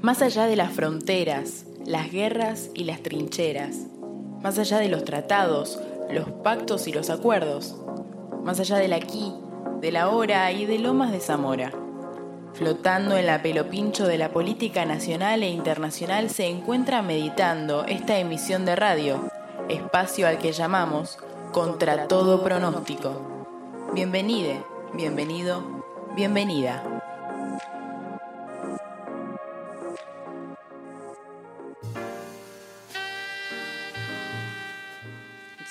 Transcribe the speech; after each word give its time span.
Más 0.00 0.22
allá 0.22 0.46
de 0.46 0.54
las 0.54 0.72
fronteras, 0.72 1.64
las 1.84 2.12
guerras 2.12 2.70
y 2.72 2.84
las 2.84 3.02
trincheras, 3.02 3.86
más 4.40 4.56
allá 4.56 4.78
de 4.78 4.88
los 4.88 5.04
tratados, 5.04 5.80
los 6.08 6.30
pactos 6.30 6.86
y 6.86 6.92
los 6.92 7.10
acuerdos, 7.10 7.74
más 8.44 8.60
allá 8.60 8.76
del 8.76 8.92
aquí, 8.92 9.34
de 9.80 9.90
la 9.90 10.10
hora 10.10 10.52
y 10.52 10.66
de 10.66 10.78
Lomas 10.78 11.10
de 11.10 11.18
Zamora. 11.18 11.72
Flotando 12.54 13.16
en 13.16 13.26
la 13.26 13.42
pelopincho 13.42 14.06
de 14.06 14.18
la 14.18 14.30
política 14.30 14.84
nacional 14.84 15.42
e 15.42 15.48
internacional 15.48 16.30
se 16.30 16.46
encuentra 16.46 17.02
meditando 17.02 17.84
esta 17.84 18.18
emisión 18.18 18.64
de 18.64 18.76
radio, 18.76 19.28
espacio 19.68 20.28
al 20.28 20.38
que 20.38 20.52
llamamos 20.52 21.18
Contra 21.50 22.06
todo 22.06 22.44
pronóstico. 22.44 23.20
Bienvenide, 23.94 24.62
bienvenido, 24.94 25.82
bienvenida. 26.14 26.97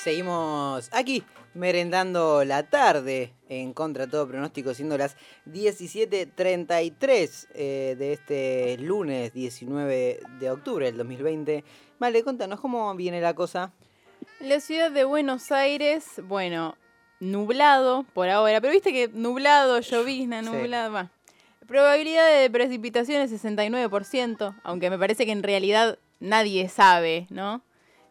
Seguimos 0.08 0.88
aquí 0.94 1.22
merendando 1.54 2.46
la 2.46 2.64
tarde 2.64 3.34
en 3.50 3.74
contra 3.74 4.06
de 4.06 4.12
todo 4.12 4.26
pronóstico, 4.26 4.74
siendo 4.74 4.98
las 4.98 5.18
17.33 5.48 7.48
eh, 7.54 7.96
de 8.00 8.14
este 8.14 8.78
lunes 8.78 9.34
19 9.34 10.22
de 10.40 10.50
octubre 10.50 10.86
del 10.86 10.96
2020. 10.96 11.66
Vale, 12.00 12.24
contanos 12.24 12.62
cómo 12.62 12.96
viene 12.96 13.20
la 13.20 13.34
cosa. 13.34 13.74
La 14.40 14.62
ciudad 14.62 14.92
de 14.92 15.04
Buenos 15.04 15.52
Aires, 15.52 16.22
bueno, 16.24 16.78
nublado 17.20 18.06
por 18.14 18.30
ahora, 18.30 18.62
pero 18.62 18.72
viste 18.72 18.94
que 18.94 19.10
nublado, 19.10 19.82
llovizna, 19.82 20.42
nublado, 20.42 20.94
va. 20.94 21.12
Probabilidad 21.68 22.34
de 22.34 22.50
precipitación 22.50 23.28
69%, 23.28 24.56
aunque 24.64 24.90
me 24.90 24.98
parece 24.98 25.26
que 25.26 25.34
en 25.34 25.44
realidad 25.44 26.00
nadie 26.22 26.70
sabe, 26.70 27.28
¿no? 27.30 27.62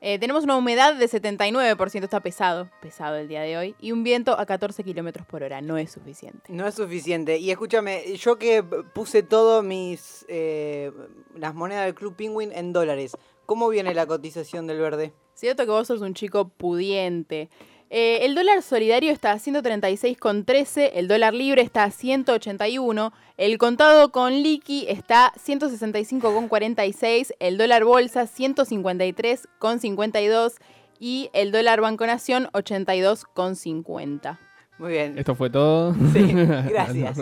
Eh, 0.00 0.18
tenemos 0.18 0.44
una 0.44 0.56
humedad 0.56 0.94
de 0.94 1.08
79%, 1.08 2.04
está 2.04 2.20
pesado, 2.20 2.68
pesado 2.82 3.16
el 3.16 3.28
día 3.28 3.40
de 3.40 3.56
hoy, 3.56 3.74
y 3.80 3.92
un 3.92 4.04
viento 4.04 4.38
a 4.38 4.44
14 4.44 4.84
kilómetros 4.84 5.26
por 5.26 5.42
hora, 5.42 5.60
no 5.62 5.78
es 5.78 5.90
suficiente. 5.90 6.52
No 6.52 6.66
es 6.66 6.74
suficiente. 6.74 7.38
Y 7.38 7.50
escúchame, 7.50 8.16
yo 8.16 8.38
que 8.38 8.62
puse 8.62 9.22
todo 9.22 9.62
mis. 9.62 10.26
Eh, 10.28 10.92
las 11.34 11.54
monedas 11.54 11.86
del 11.86 11.94
Club 11.94 12.14
Penguin 12.14 12.52
en 12.52 12.72
dólares, 12.72 13.16
¿cómo 13.46 13.68
viene 13.68 13.94
la 13.94 14.06
cotización 14.06 14.66
del 14.66 14.78
verde? 14.78 15.12
Cierto 15.34 15.64
que 15.64 15.70
vos 15.70 15.86
sos 15.86 16.00
un 16.00 16.14
chico 16.14 16.48
pudiente. 16.48 17.50
Eh, 17.88 18.18
el 18.22 18.34
dólar 18.34 18.62
solidario 18.62 19.12
está 19.12 19.30
a 19.32 19.38
136,13, 19.38 20.90
el 20.94 21.06
dólar 21.06 21.34
libre 21.34 21.62
está 21.62 21.84
a 21.84 21.92
181, 21.92 23.12
el 23.36 23.58
contado 23.58 24.10
con 24.10 24.42
liqui 24.42 24.86
está 24.88 25.26
a 25.26 25.34
165,46, 25.34 27.32
el 27.38 27.58
dólar 27.58 27.84
bolsa 27.84 28.24
153,52 28.24 30.54
y 30.98 31.30
el 31.32 31.52
dólar 31.52 31.80
Banco 31.80 32.04
Nación 32.06 32.48
82,50. 32.52 34.38
Muy 34.78 34.92
bien. 34.92 35.18
Esto 35.18 35.34
fue 35.34 35.48
todo. 35.48 35.94
Sí, 36.12 36.32
gracias. 36.34 37.16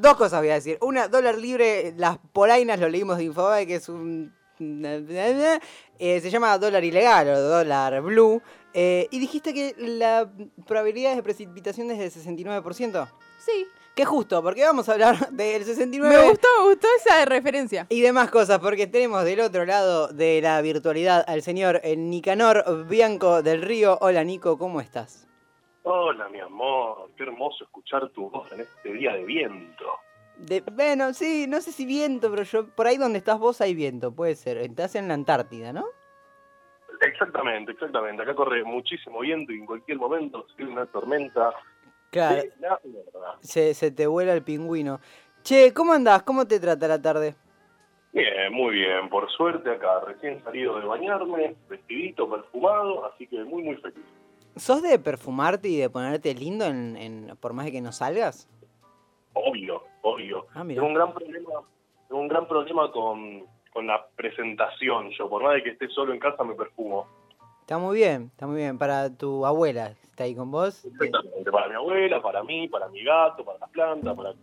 dos 0.00 0.16
cosas 0.16 0.40
voy 0.40 0.50
a 0.50 0.54
decir. 0.54 0.78
Una, 0.80 1.06
dólar 1.08 1.38
libre, 1.38 1.94
las 1.96 2.18
polainas 2.32 2.80
lo 2.80 2.88
leímos 2.88 3.18
de 3.18 3.24
Infobae, 3.24 3.66
que 3.66 3.76
es 3.76 3.88
un... 3.88 4.34
Eh, 5.98 6.20
se 6.20 6.30
llama 6.30 6.58
dólar 6.58 6.84
ilegal 6.84 7.28
o 7.28 7.40
dólar 7.40 8.00
blue. 8.02 8.42
Eh, 8.74 9.08
y 9.10 9.18
dijiste 9.18 9.52
que 9.52 9.74
la 9.78 10.30
probabilidad 10.66 11.14
de 11.14 11.22
precipitación 11.22 11.90
es 11.90 11.98
del 11.98 12.10
69%. 12.10 13.08
Sí. 13.38 13.66
Qué 13.94 14.06
justo, 14.06 14.42
porque 14.42 14.64
vamos 14.64 14.88
a 14.88 14.92
hablar 14.92 15.28
del 15.30 15.64
69. 15.64 16.16
Me 16.16 16.28
gustó, 16.30 16.48
me 16.60 16.70
gustó 16.70 16.88
esa 16.96 17.24
referencia. 17.26 17.86
Y 17.90 18.00
demás 18.00 18.30
cosas, 18.30 18.58
porque 18.58 18.86
tenemos 18.86 19.24
del 19.24 19.40
otro 19.40 19.66
lado 19.66 20.08
de 20.08 20.40
la 20.40 20.60
virtualidad 20.62 21.22
al 21.26 21.42
señor 21.42 21.82
Nicanor 21.84 22.86
Bianco 22.88 23.42
del 23.42 23.60
Río. 23.60 23.98
Hola 24.00 24.24
Nico, 24.24 24.56
¿cómo 24.56 24.80
estás? 24.80 25.28
Hola 25.84 26.28
mi 26.28 26.38
amor, 26.40 27.10
qué 27.16 27.24
hermoso 27.24 27.64
escuchar 27.64 28.08
tu 28.10 28.30
voz 28.30 28.50
en 28.52 28.60
este 28.60 28.92
día 28.92 29.12
de 29.14 29.24
viento. 29.24 29.84
De, 30.42 30.60
bueno, 30.72 31.14
sí, 31.14 31.46
no 31.48 31.60
sé 31.60 31.72
si 31.72 31.86
viento, 31.86 32.30
pero 32.30 32.42
yo 32.42 32.66
por 32.66 32.86
ahí 32.86 32.96
donde 32.96 33.18
estás 33.18 33.38
vos 33.38 33.60
hay 33.60 33.74
viento, 33.74 34.12
puede 34.12 34.34
ser. 34.34 34.58
Estás 34.58 34.96
en 34.96 35.08
la 35.08 35.14
Antártida, 35.14 35.72
¿no? 35.72 35.86
Exactamente, 37.00 37.72
exactamente. 37.72 38.22
Acá 38.22 38.34
corre 38.34 38.62
muchísimo 38.64 39.20
viento 39.20 39.52
y 39.52 39.58
en 39.58 39.66
cualquier 39.66 39.98
momento 39.98 40.46
se 40.56 40.64
una 40.64 40.86
tormenta. 40.86 41.52
Claro. 42.10 42.42
Se, 43.40 43.74
se 43.74 43.90
te 43.90 44.06
vuela 44.06 44.32
el 44.34 44.42
pingüino. 44.42 45.00
Che, 45.42 45.72
¿cómo 45.72 45.92
andás? 45.92 46.22
¿Cómo 46.22 46.46
te 46.46 46.60
trata 46.60 46.86
la 46.86 47.00
tarde? 47.00 47.34
Bien, 48.12 48.52
muy 48.52 48.74
bien. 48.74 49.08
Por 49.08 49.30
suerte 49.30 49.70
acá, 49.70 50.00
recién 50.06 50.42
salido 50.44 50.78
de 50.78 50.84
bañarme, 50.84 51.56
vestidito, 51.68 52.30
perfumado, 52.30 53.06
así 53.06 53.26
que 53.26 53.42
muy, 53.44 53.62
muy 53.62 53.76
feliz. 53.76 54.04
¿Sos 54.56 54.82
de 54.82 54.98
perfumarte 54.98 55.68
y 55.68 55.78
de 55.78 55.88
ponerte 55.88 56.34
lindo 56.34 56.66
en, 56.66 57.36
por 57.40 57.54
más 57.54 57.64
de 57.64 57.72
que 57.72 57.80
no 57.80 57.90
salgas? 57.90 58.48
Obvio, 59.32 59.82
obvio. 60.02 60.46
Ah, 60.54 60.64
tengo 60.66 60.86
un 60.86 60.94
gran 60.94 61.12
problema, 61.12 61.50
tengo 62.08 62.20
un 62.20 62.28
gran 62.28 62.46
problema 62.46 62.92
con 62.92 63.46
con 63.72 63.86
la 63.86 64.06
presentación. 64.16 65.10
Yo, 65.10 65.28
por 65.28 65.42
más 65.42 65.54
de 65.54 65.62
que 65.62 65.70
esté 65.70 65.88
solo 65.88 66.12
en 66.12 66.20
casa, 66.20 66.44
me 66.44 66.54
perfumo. 66.54 67.06
Está 67.60 67.78
muy 67.78 67.96
bien, 67.96 68.30
está 68.32 68.46
muy 68.46 68.56
bien. 68.56 68.78
Para 68.78 69.14
tu 69.16 69.46
abuela, 69.46 69.94
¿está 70.02 70.24
ahí 70.24 70.34
con 70.34 70.50
vos? 70.50 70.84
Exactamente, 70.84 71.50
para 71.50 71.68
mi 71.68 71.74
abuela, 71.74 72.20
para 72.20 72.42
mí, 72.42 72.68
para 72.68 72.88
mi 72.88 73.02
gato, 73.02 73.44
para 73.44 73.58
las 73.58 73.70
plantas, 73.70 74.14
para... 74.14 74.34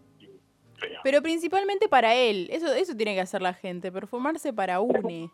Pero 1.04 1.22
principalmente 1.22 1.90
para 1.90 2.16
él. 2.16 2.48
Eso, 2.52 2.74
eso 2.74 2.96
tiene 2.96 3.14
que 3.14 3.22
hacer 3.22 3.42
la 3.42 3.54
gente, 3.54 3.92
perfumarse 3.92 4.54
para 4.54 4.80
une. 4.80 5.30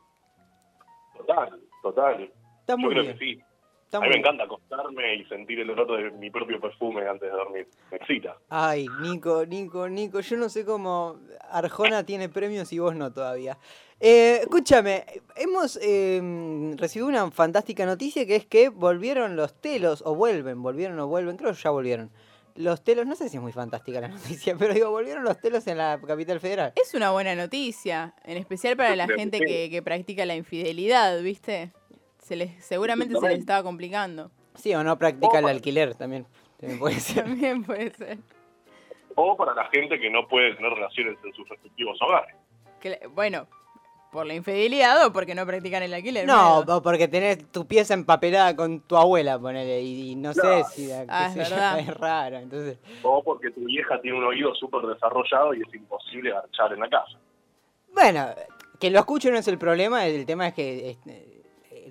Total, 1.16 1.60
total. 1.84 2.32
Está 2.62 2.76
muy 2.76 2.96
Yo 2.96 3.02
creo 3.02 3.14
que 3.14 3.20
sí 3.20 3.42
a 3.92 4.00
mí 4.00 4.10
me 4.10 4.18
encanta 4.18 4.44
acostarme 4.44 5.16
y 5.16 5.26
sentir 5.26 5.60
el 5.60 5.70
olor 5.70 5.98
de 5.98 6.12
mi 6.12 6.30
propio 6.30 6.60
perfume 6.60 7.08
antes 7.08 7.32
de 7.32 7.38
dormir. 7.38 7.68
Me 7.92 7.98
excita. 7.98 8.38
Ay, 8.50 8.88
Nico, 9.02 9.46
Nico, 9.46 9.88
Nico, 9.88 10.20
yo 10.20 10.38
no 10.38 10.50
sé 10.50 10.66
cómo 10.66 11.20
Arjona 11.50 12.06
tiene 12.06 12.30
premios 12.30 12.72
y 12.74 12.80
vos 12.80 12.96
no 12.96 13.14
todavía. 13.14 13.58
Eh, 14.00 14.40
escúchame, 14.42 15.06
hemos 15.38 15.80
em, 15.82 16.76
recibido 16.78 17.08
una 17.08 17.32
fantástica 17.32 17.86
noticia 17.86 18.26
que 18.26 18.36
es 18.36 18.46
que 18.46 18.70
volvieron 18.70 19.36
los 19.36 19.60
telos, 19.62 20.04
o 20.06 20.16
vuelven, 20.16 20.62
volvieron 20.62 21.00
o 21.00 21.08
vuelven, 21.08 21.38
creo 21.38 21.54
que 21.54 21.62
ya 21.62 21.70
volvieron. 21.70 22.12
Los 22.56 22.84
telos, 22.84 23.06
no 23.06 23.16
sé 23.16 23.30
si 23.30 23.38
es 23.38 23.44
muy 23.44 23.52
fantástica 23.52 24.02
la 24.02 24.08
noticia, 24.10 24.56
pero 24.58 24.74
digo, 24.74 24.90
volvieron 24.90 25.24
los 25.24 25.40
telos 25.40 25.66
en 25.68 25.78
la 25.78 26.00
capital 26.06 26.40
federal. 26.40 26.74
Es 26.76 26.94
una 26.94 27.12
buena 27.12 27.36
noticia, 27.36 28.14
en 28.24 28.38
especial 28.38 28.76
para 28.76 28.96
la 28.96 29.08
gente 29.08 29.40
que, 29.40 29.70
que 29.70 29.82
practica 29.82 30.26
la 30.26 30.36
infidelidad, 30.36 31.22
¿viste? 31.22 31.72
Se 32.26 32.60
seguramente 32.60 33.16
se 33.16 33.30
les 33.30 33.40
estaba 33.40 33.62
complicando. 33.62 34.32
Sí, 34.56 34.74
o 34.74 34.84
no 34.84 34.98
practica 34.98 35.40
el 35.40 35.46
alquiler 35.46 35.94
también. 35.94 36.26
También 36.60 36.80
puede 36.80 37.00
ser. 37.00 37.24
también 37.24 37.64
puede 37.64 37.92
ser. 37.92 38.18
O 39.16 39.38
para 39.38 39.54
la 39.54 39.66
gente 39.66 40.00
que 40.00 40.10
no 40.10 40.28
puede 40.28 40.56
tener 40.56 40.72
relaciones 40.72 41.18
en 41.24 41.34
sus 41.34 41.48
respectivos 41.48 41.98
hogares. 42.02 42.36
bueno, 43.14 43.48
por 44.12 44.26
la 44.26 44.34
infidelidad 44.34 45.06
o 45.06 45.14
porque 45.14 45.36
no 45.36 45.46
practican 45.46 45.84
el 45.84 45.94
alquiler. 45.94 46.26
No, 46.26 46.60
o 46.62 46.82
porque 46.82 47.08
tenés 47.08 47.52
tu 47.52 47.68
pieza 47.68 47.94
empapelada 47.94 48.56
con 48.56 48.80
tu 48.82 48.98
abuela, 48.98 49.38
ponele, 49.38 49.82
y, 49.84 50.16
no 50.16 50.34
sé 50.34 50.64
si 50.74 50.92
ah, 50.92 51.32
es, 51.36 52.00
raro. 52.00 52.38
Entonces... 52.38 52.80
O 53.04 53.22
porque 53.24 53.52
tu 53.52 53.66
vieja 53.66 54.02
tiene 54.02 54.18
un 54.18 54.24
oído 54.24 54.56
súper 54.56 54.82
desarrollado 54.82 55.54
y 55.54 55.62
es 55.62 55.74
imposible 55.76 56.32
garchar 56.32 56.74
en 56.74 56.80
la 56.80 56.90
casa. 56.90 57.20
Bueno, 57.94 58.30
que 58.80 58.90
lo 58.90 59.00
escuche 59.00 59.30
no 59.30 59.38
es 59.38 59.48
el 59.48 59.60
problema, 59.60 60.08
el 60.08 60.26
tema 60.26 60.48
es 60.48 60.54
que 60.56 60.90
este, 60.90 61.35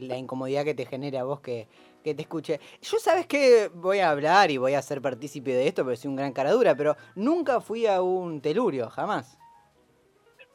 la 0.04 0.16
incomodidad 0.16 0.64
que 0.64 0.74
te 0.74 0.86
genera 0.86 1.20
a 1.20 1.24
vos 1.24 1.40
que, 1.40 1.66
te 2.02 2.10
escuche. 2.10 2.60
Yo 2.82 2.98
sabes 2.98 3.26
que 3.26 3.70
voy 3.74 3.98
a 3.98 4.10
hablar 4.10 4.50
y 4.50 4.58
voy 4.58 4.74
a 4.74 4.82
ser 4.82 5.00
partícipe 5.00 5.52
de 5.52 5.66
esto, 5.66 5.84
pero 5.84 5.96
soy 5.96 6.10
un 6.10 6.16
gran 6.16 6.32
caradura, 6.32 6.74
pero 6.74 6.96
nunca 7.14 7.60
fui 7.60 7.86
a 7.86 8.02
un 8.02 8.40
telurio, 8.40 8.90
jamás. 8.90 9.38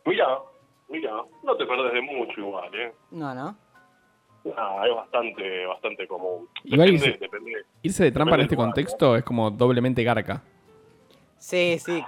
Mira, 0.05 0.39
mira, 0.87 1.11
no 1.43 1.57
te 1.57 1.65
perdés 1.65 1.93
de 1.93 2.01
mucho 2.01 2.39
igual, 2.39 2.73
¿eh? 2.75 2.93
No, 3.11 3.33
¿no? 3.33 3.57
Ah, 4.55 4.83
es 4.87 4.95
bastante, 4.95 5.65
bastante 5.65 6.07
común. 6.07 6.47
irse, 6.63 8.03
de 8.03 8.11
trampa 8.11 8.35
en 8.35 8.41
este 8.41 8.55
contexto 8.55 9.15
es 9.15 9.23
como 9.23 9.51
doblemente 9.51 10.03
garca. 10.03 10.41
Sí, 11.37 11.77
sí. 11.79 12.03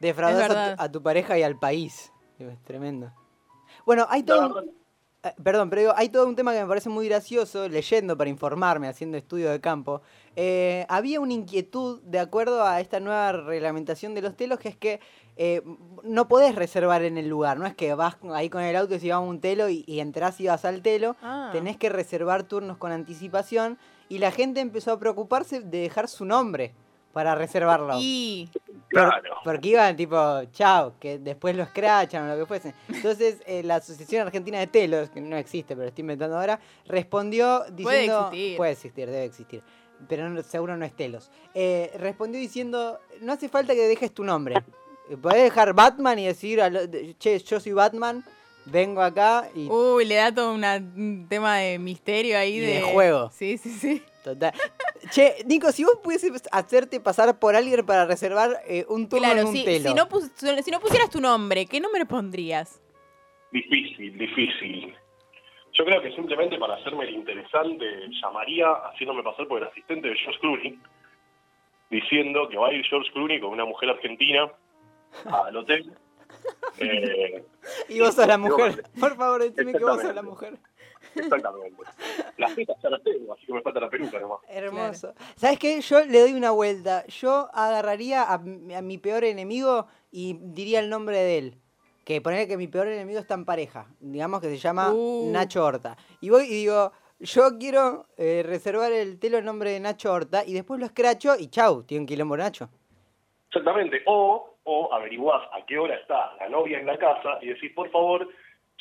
Defraudar 0.00 0.76
a, 0.78 0.90
tu 0.90 1.02
pareja 1.02 1.38
y 1.38 1.42
al 1.42 1.58
país. 1.58 2.12
Es 2.38 2.62
tremendo. 2.64 3.10
Bueno, 3.84 4.06
hay 4.08 4.22
todo... 4.22 4.64
perdón, 5.42 5.68
pero 5.70 5.82
digo, 5.82 5.92
hay 5.96 6.08
todo 6.08 6.26
un 6.26 6.36
tema 6.36 6.52
que 6.52 6.60
me 6.60 6.66
parece 6.66 6.88
muy 6.88 7.08
gracioso, 7.08 7.68
leyendo 7.68 8.16
para 8.16 8.30
informarme, 8.30 8.88
haciendo 8.88 9.16
estudio 9.16 9.50
de 9.50 9.60
campo. 9.60 10.02
Eh, 10.36 10.86
había 10.88 11.20
una 11.20 11.32
inquietud 11.32 12.00
de 12.02 12.20
acuerdo 12.20 12.64
a 12.64 12.80
esta 12.80 13.00
nueva 13.00 13.32
reglamentación 13.32 14.14
de 14.14 14.22
los 14.22 14.36
telos, 14.36 14.58
que 14.58 14.68
es 14.68 14.76
que 14.76 15.00
eh, 15.36 15.62
no 16.04 16.28
podés 16.28 16.54
reservar 16.54 17.02
en 17.02 17.18
el 17.18 17.28
lugar, 17.28 17.58
no 17.58 17.66
es 17.66 17.74
que 17.74 17.94
vas 17.94 18.16
ahí 18.32 18.48
con 18.48 18.62
el 18.62 18.76
auto 18.76 18.94
y 18.94 19.00
si 19.00 19.08
vas 19.08 19.16
a 19.16 19.20
un 19.20 19.40
telo 19.40 19.68
y, 19.68 19.84
y 19.86 20.00
entrás 20.00 20.40
y 20.40 20.46
vas 20.46 20.64
al 20.64 20.82
telo, 20.82 21.16
ah. 21.22 21.50
tenés 21.52 21.76
que 21.76 21.88
reservar 21.88 22.44
turnos 22.44 22.76
con 22.76 22.92
anticipación 22.92 23.78
y 24.08 24.18
la 24.18 24.30
gente 24.30 24.60
empezó 24.60 24.92
a 24.92 24.98
preocuparse 24.98 25.60
de 25.60 25.78
dejar 25.78 26.08
su 26.08 26.24
nombre 26.24 26.74
para 27.12 27.34
reservarlo. 27.34 27.94
Y... 28.00 28.48
Claro. 28.88 29.34
Porque 29.44 29.68
iban 29.68 29.96
tipo, 29.96 30.44
chao, 30.52 30.94
que 30.98 31.18
después 31.18 31.54
lo 31.54 31.62
escrachan 31.62 32.24
o 32.24 32.34
lo 32.34 32.40
que 32.40 32.46
fuese. 32.46 32.74
Entonces, 32.88 33.38
eh, 33.46 33.62
la 33.62 33.76
Asociación 33.76 34.26
Argentina 34.26 34.58
de 34.58 34.66
Telos, 34.66 35.10
que 35.10 35.20
no 35.20 35.36
existe, 35.36 35.76
pero 35.76 35.88
estoy 35.88 36.02
inventando 36.02 36.38
ahora, 36.38 36.58
respondió 36.86 37.64
diciendo... 37.70 37.84
Puede 37.84 38.04
existir. 38.04 38.56
Puede 38.56 38.72
existir, 38.72 39.06
debe 39.10 39.24
existir. 39.24 39.62
Pero 40.08 40.42
seguro 40.42 40.76
no 40.76 40.84
es 40.84 40.94
Telos. 40.94 41.30
Eh, 41.54 41.90
respondió 41.98 42.40
diciendo, 42.40 42.98
no 43.20 43.32
hace 43.32 43.48
falta 43.48 43.74
que 43.74 43.82
dejes 43.88 44.12
tu 44.12 44.24
nombre. 44.24 44.62
Podés 45.20 45.42
dejar 45.42 45.74
Batman 45.74 46.18
y 46.18 46.26
decir, 46.26 46.60
che, 47.18 47.38
yo 47.40 47.60
soy 47.60 47.72
Batman, 47.72 48.24
vengo 48.64 49.02
acá 49.02 49.48
y... 49.54 49.68
Uy, 49.68 50.04
le 50.04 50.14
da 50.14 50.34
todo 50.34 50.52
un 50.52 51.26
tema 51.28 51.58
de 51.58 51.78
misterio 51.78 52.38
ahí. 52.38 52.58
de... 52.58 52.66
de 52.74 52.82
juego. 52.82 53.30
Sí, 53.34 53.58
sí, 53.58 53.70
sí. 53.70 54.02
Total. 54.22 54.52
Che, 55.10 55.44
Nico, 55.46 55.72
si 55.72 55.84
vos 55.84 55.98
pudieses 56.02 56.48
hacerte 56.52 57.00
pasar 57.00 57.38
por 57.38 57.56
alguien 57.56 57.84
para 57.86 58.04
reservar 58.06 58.60
eh, 58.66 58.84
un 58.88 59.08
turno 59.08 59.30
en 59.30 59.46
un 59.46 59.52
si, 59.52 59.64
telo. 59.64 59.88
Si 59.88 59.94
no, 59.94 60.62
si 60.62 60.70
no 60.70 60.80
pusieras 60.80 61.10
tu 61.10 61.20
nombre, 61.20 61.66
¿qué 61.66 61.80
nombre 61.80 62.04
pondrías? 62.06 62.80
Difícil, 63.52 64.18
difícil. 64.18 64.94
Yo 65.72 65.84
creo 65.84 66.02
que 66.02 66.12
simplemente 66.12 66.58
para 66.58 66.74
hacerme 66.74 67.04
el 67.04 67.14
interesante 67.14 67.84
llamaría 68.20 68.66
haciéndome 68.90 69.22
pasar 69.22 69.46
por 69.46 69.62
el 69.62 69.68
asistente 69.68 70.08
de 70.08 70.16
George 70.16 70.40
Clooney, 70.40 70.78
diciendo 71.88 72.48
que 72.48 72.56
va 72.56 72.68
a 72.68 72.72
ir 72.72 72.84
George 72.84 73.10
Clooney 73.12 73.40
con 73.40 73.50
una 73.50 73.64
mujer 73.64 73.90
argentina 73.90 74.50
al 75.24 75.56
hotel. 75.56 75.92
Eh, 76.78 77.44
y 77.88 78.00
vos 78.00 78.14
sos 78.14 78.26
la 78.26 78.38
mujer. 78.38 78.82
Por 79.00 79.16
favor, 79.16 79.42
decime 79.42 79.72
que 79.72 79.84
vos 79.84 80.02
sos 80.02 80.14
la 80.14 80.22
mujer. 80.22 80.58
Exactamente. 81.14 81.82
Las 82.36 82.54
tetas 82.54 82.76
ya 82.82 82.90
las 82.90 83.02
tengo, 83.02 83.32
así 83.32 83.46
que 83.46 83.52
me 83.52 83.62
falta 83.62 83.80
la 83.80 83.90
peluca 83.90 84.18
nomás. 84.18 84.38
Hermoso. 84.48 85.14
¿Sabes 85.36 85.58
qué? 85.58 85.80
Yo 85.80 86.04
le 86.04 86.20
doy 86.20 86.34
una 86.34 86.50
vuelta. 86.50 87.06
Yo 87.06 87.48
agarraría 87.52 88.24
a, 88.32 88.38
mi 88.38 88.98
peor 88.98 89.24
enemigo 89.24 89.86
y 90.10 90.38
diría 90.40 90.80
el 90.80 90.90
nombre 90.90 91.16
de 91.16 91.38
él. 91.38 91.54
Que 92.04 92.20
poner 92.20 92.48
que 92.48 92.56
mi 92.56 92.68
peor 92.68 92.88
enemigo 92.88 93.18
está 93.18 93.34
en 93.34 93.44
pareja. 93.44 93.86
Digamos 94.00 94.40
que 94.40 94.48
se 94.48 94.56
llama 94.56 94.92
uh. 94.92 95.30
Nacho 95.30 95.64
Horta. 95.64 95.96
Y 96.20 96.30
voy 96.30 96.44
y 96.44 96.54
digo, 96.54 96.92
yo 97.20 97.58
quiero 97.58 98.06
eh, 98.16 98.42
reservar 98.46 98.92
el 98.92 99.18
telo 99.18 99.38
en 99.38 99.44
nombre 99.44 99.70
de 99.70 99.80
Nacho 99.80 100.12
Horta 100.12 100.44
y 100.46 100.54
después 100.54 100.80
lo 100.80 100.86
escracho 100.86 101.34
y 101.38 101.48
chau, 101.48 101.82
tiene 101.82 102.02
un 102.02 102.06
quilombo 102.06 102.36
Nacho. 102.36 102.70
Exactamente. 103.48 104.02
O, 104.06 104.56
o 104.64 104.92
averiguás 104.94 105.42
a 105.52 105.64
qué 105.66 105.78
hora 105.78 105.96
está 105.96 106.34
la 106.36 106.48
novia 106.48 106.78
en 106.78 106.86
la 106.86 106.96
casa 106.98 107.38
y 107.42 107.48
decís, 107.48 107.72
por 107.74 107.90
favor, 107.90 108.28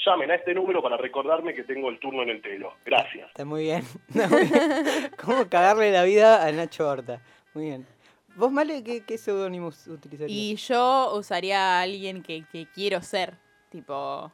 llamen 0.06 0.32
a 0.32 0.36
este 0.36 0.54
número 0.54 0.82
para 0.82 0.98
recordarme 0.98 1.54
que 1.54 1.64
tengo 1.64 1.90
el 1.90 2.00
turno 2.00 2.24
en 2.24 2.30
el 2.30 2.42
telo. 2.42 2.74
Gracias. 2.86 3.28
Está 3.30 3.46
muy 3.46 3.64
bien. 3.64 3.84
¿Cómo 5.24 5.50
cagarle 5.50 5.92
la 5.92 6.04
vida 6.04 6.46
a 6.46 6.52
Nacho 6.52 6.88
Horta? 6.88 7.22
Muy 7.54 7.66
bien. 7.66 7.88
¿Vos, 8.36 8.52
Male, 8.52 8.84
qué, 8.84 9.04
qué 9.04 9.18
seudónimo 9.18 9.72
utilizarías? 9.88 10.30
Y 10.30 10.56
yo 10.58 11.14
usaría 11.16 11.80
a 11.80 11.82
alguien 11.82 12.22
que, 12.22 12.46
quiero 12.74 13.02
ser, 13.02 13.36
tipo... 13.72 14.32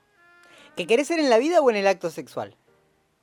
¿Que 0.75 0.86
querés 0.86 1.07
ser 1.07 1.19
en 1.19 1.30
la 1.30 1.38
vida 1.38 1.62
o 1.62 1.69
en 1.69 1.77
el 1.77 1.88
acto 1.88 2.09
sexual? 2.09 2.56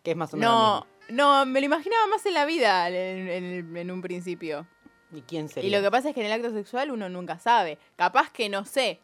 Que 0.03 0.13
es 0.13 0.17
más 0.17 0.33
o 0.33 0.39
menos 0.39 0.53
No, 0.53 0.87
no, 1.11 1.45
me 1.45 1.61
lo 1.61 1.67
imaginaba 1.67 2.07
más 2.07 2.25
en 2.25 2.33
la 2.33 2.47
vida 2.47 2.89
en, 2.89 3.91
un 3.91 4.01
principio. 4.01 4.67
¿Y 5.13 5.21
quién 5.23 5.51
sería? 5.51 5.69
Y 5.69 5.73
lo 5.73 5.83
que 5.83 5.91
pasa 5.91 6.09
es 6.09 6.15
que 6.15 6.21
en 6.21 6.27
el 6.27 6.33
acto 6.33 6.51
sexual 6.51 6.91
uno 6.91 7.11
nunca 7.11 7.39
sabe. 7.39 7.77
Capaz 7.97 8.31
que 8.31 8.49
no 8.49 8.65
sé, 8.65 9.01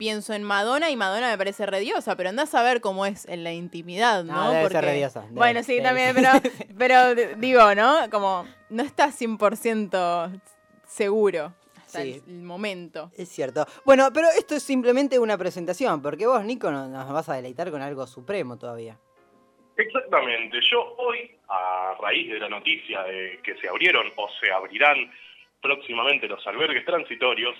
pienso 0.00 0.32
en 0.32 0.42
Madonna 0.42 0.88
y 0.88 0.96
Madonna 0.96 1.30
me 1.30 1.36
parece 1.36 1.66
rediosa, 1.66 2.16
pero 2.16 2.30
andás 2.30 2.54
a 2.54 2.62
ver 2.62 2.80
cómo 2.80 3.04
es 3.04 3.28
en 3.28 3.44
la 3.44 3.52
intimidad, 3.52 4.24
¿no? 4.24 4.32
Ah, 4.34 4.50
debe 4.50 4.70
ser 4.70 4.82
rediosa. 4.82 5.26
bueno, 5.30 5.62
sí, 5.62 5.82
también, 5.82 6.14
pero, 6.14 6.30
pero 6.78 7.14
digo, 7.36 7.74
¿no? 7.74 8.08
Como 8.10 8.48
no 8.70 8.82
estás 8.82 9.20
100% 9.20 10.40
seguro 10.86 11.52
hasta 11.76 12.00
el, 12.00 12.22
momento. 12.26 13.10
Es 13.14 13.28
cierto. 13.28 13.66
Bueno, 13.84 14.08
pero 14.14 14.28
esto 14.28 14.54
es 14.54 14.62
simplemente 14.62 15.18
una 15.18 15.36
presentación, 15.36 16.00
porque 16.00 16.26
vos, 16.26 16.42
Nico, 16.46 16.70
nos 16.70 17.12
vas 17.12 17.28
a 17.28 17.34
deleitar 17.34 17.70
con 17.70 17.82
algo 17.82 18.06
supremo 18.06 18.56
todavía. 18.56 18.96
Exactamente. 19.76 20.60
Yo 20.70 20.94
hoy, 20.96 21.30
a 21.46 21.94
raíz 22.00 22.32
de 22.32 22.38
la 22.38 22.48
noticia 22.48 23.02
de 23.02 23.38
que 23.42 23.54
se 23.58 23.68
abrieron 23.68 24.10
o 24.16 24.30
se 24.40 24.50
abrirán 24.50 25.12
próximamente 25.60 26.26
los 26.26 26.46
albergues 26.46 26.86
transitorios, 26.86 27.54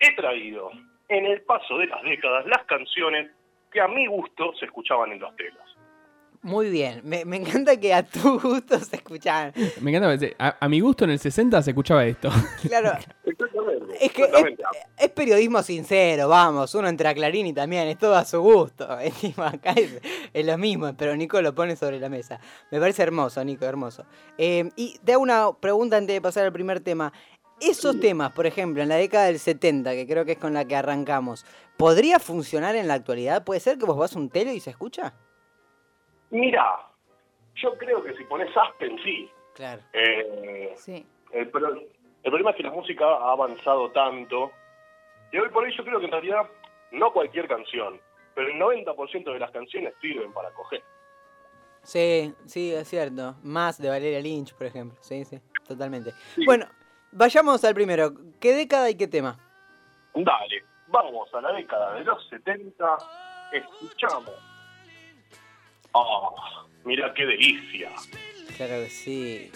he 0.00 0.16
traído 0.16 0.70
en 1.12 1.26
el 1.26 1.42
paso 1.42 1.78
de 1.78 1.86
las 1.86 2.02
décadas 2.02 2.46
las 2.46 2.64
canciones 2.64 3.30
que 3.70 3.80
a 3.80 3.88
mi 3.88 4.06
gusto 4.06 4.52
se 4.58 4.66
escuchaban 4.66 5.12
en 5.12 5.20
los 5.20 5.34
telos. 5.36 5.62
Muy 6.44 6.70
bien, 6.70 7.02
me, 7.04 7.20
encanta 7.36 7.78
que 7.78 7.94
a 7.94 8.02
tu 8.02 8.40
gusto 8.42 8.76
se 8.80 8.96
escuchaban. 8.96 9.52
Me 9.80 9.96
encanta, 9.96 10.26
a, 10.40 10.56
a 10.58 10.68
mi 10.68 10.80
gusto 10.80 11.04
en 11.04 11.10
el 11.10 11.20
60 11.20 11.62
se 11.62 11.70
escuchaba 11.70 12.04
esto. 12.04 12.30
Claro. 12.68 12.98
Es 14.00 14.10
que 14.12 14.24
es, 14.98 15.10
periodismo 15.10 15.62
sincero, 15.62 16.28
vamos, 16.28 16.74
uno 16.74 16.88
entra 16.88 17.10
a 17.10 17.14
Clarín 17.14 17.46
y 17.46 17.52
también, 17.52 17.86
es 17.86 17.98
todo 17.98 18.16
a 18.16 18.24
su 18.24 18.40
gusto. 18.40 18.88
acá 19.36 19.74
es, 20.32 20.44
lo 20.44 20.58
mismo, 20.58 20.92
pero 20.96 21.14
Nico 21.14 21.40
lo 21.40 21.54
pone 21.54 21.76
sobre 21.76 22.00
la 22.00 22.08
mesa. 22.08 22.40
Me 22.72 22.80
parece 22.80 23.04
hermoso, 23.04 23.44
Nico, 23.44 23.64
hermoso. 23.64 24.04
Eh, 24.36 24.68
y 24.74 24.98
te 25.04 25.12
hago 25.12 25.22
una 25.22 25.52
pregunta 25.60 25.96
antes 25.96 26.14
de 26.14 26.20
pasar 26.20 26.44
al 26.44 26.52
primer 26.52 26.80
tema 26.80 27.12
esos 27.62 27.98
temas, 28.00 28.32
por 28.32 28.46
ejemplo, 28.46 28.82
en 28.82 28.88
la 28.88 28.96
década 28.96 29.26
del 29.26 29.38
70, 29.38 29.92
que 29.92 30.06
creo 30.06 30.24
que 30.24 30.32
es 30.32 30.38
con 30.38 30.54
la 30.54 30.64
que 30.64 30.76
arrancamos, 30.76 31.44
¿podría 31.76 32.18
funcionar 32.18 32.76
en 32.76 32.88
la 32.88 32.94
actualidad? 32.94 33.44
¿Puede 33.44 33.60
ser 33.60 33.78
que 33.78 33.86
vos 33.86 33.96
vas 33.96 34.14
a 34.14 34.18
un 34.18 34.30
tele 34.30 34.54
y 34.54 34.60
se 34.60 34.70
escucha? 34.70 35.14
Mira, 36.30 36.78
yo 37.56 37.76
creo 37.78 38.02
que 38.02 38.14
si 38.14 38.24
pones 38.24 38.48
Aspen, 38.56 38.98
sí. 39.04 39.30
Claro. 39.54 39.82
Eh, 39.92 40.72
sí. 40.76 41.06
El, 41.32 41.50
problema 41.50 42.50
es 42.50 42.56
que 42.56 42.62
la 42.62 42.70
música 42.70 43.04
ha 43.04 43.32
avanzado 43.32 43.90
tanto, 43.90 44.50
y 45.30 45.38
hoy 45.38 45.48
por 45.50 45.64
hoy 45.64 45.74
yo 45.76 45.84
creo 45.84 45.98
que 45.98 46.06
en 46.06 46.12
realidad 46.12 46.46
no 46.90 47.12
cualquier 47.12 47.48
canción, 47.48 48.00
pero 48.34 48.48
el 48.48 48.58
90% 48.58 49.32
de 49.32 49.38
las 49.38 49.50
canciones 49.50 49.94
sirven 50.00 50.32
para 50.32 50.50
coger. 50.52 50.82
Sí, 51.82 52.32
sí, 52.46 52.72
es 52.72 52.88
cierto. 52.88 53.36
Más 53.42 53.80
de 53.80 53.88
Valeria 53.88 54.20
Lynch, 54.20 54.54
por 54.54 54.66
ejemplo. 54.66 54.96
Sí, 55.00 55.24
sí, 55.24 55.40
totalmente. 55.66 56.12
Bueno, 56.46 56.66
Vayamos 57.12 57.62
al 57.62 57.74
primero. 57.74 58.14
¿Qué 58.40 58.54
década 58.54 58.88
y 58.88 58.94
qué 58.94 59.06
tema? 59.06 59.38
Dale, 60.14 60.64
vamos 60.88 61.28
a 61.34 61.42
la 61.42 61.52
década 61.52 61.92
de 61.92 62.04
los 62.04 62.26
70. 62.28 62.98
Escuchamos. 63.52 64.34
¡Ah! 65.94 66.64
mira 66.84 67.12
qué 67.12 67.26
delicia. 67.26 67.90
Claro 68.56 68.82
que 68.84 68.88
sí. 68.88 69.52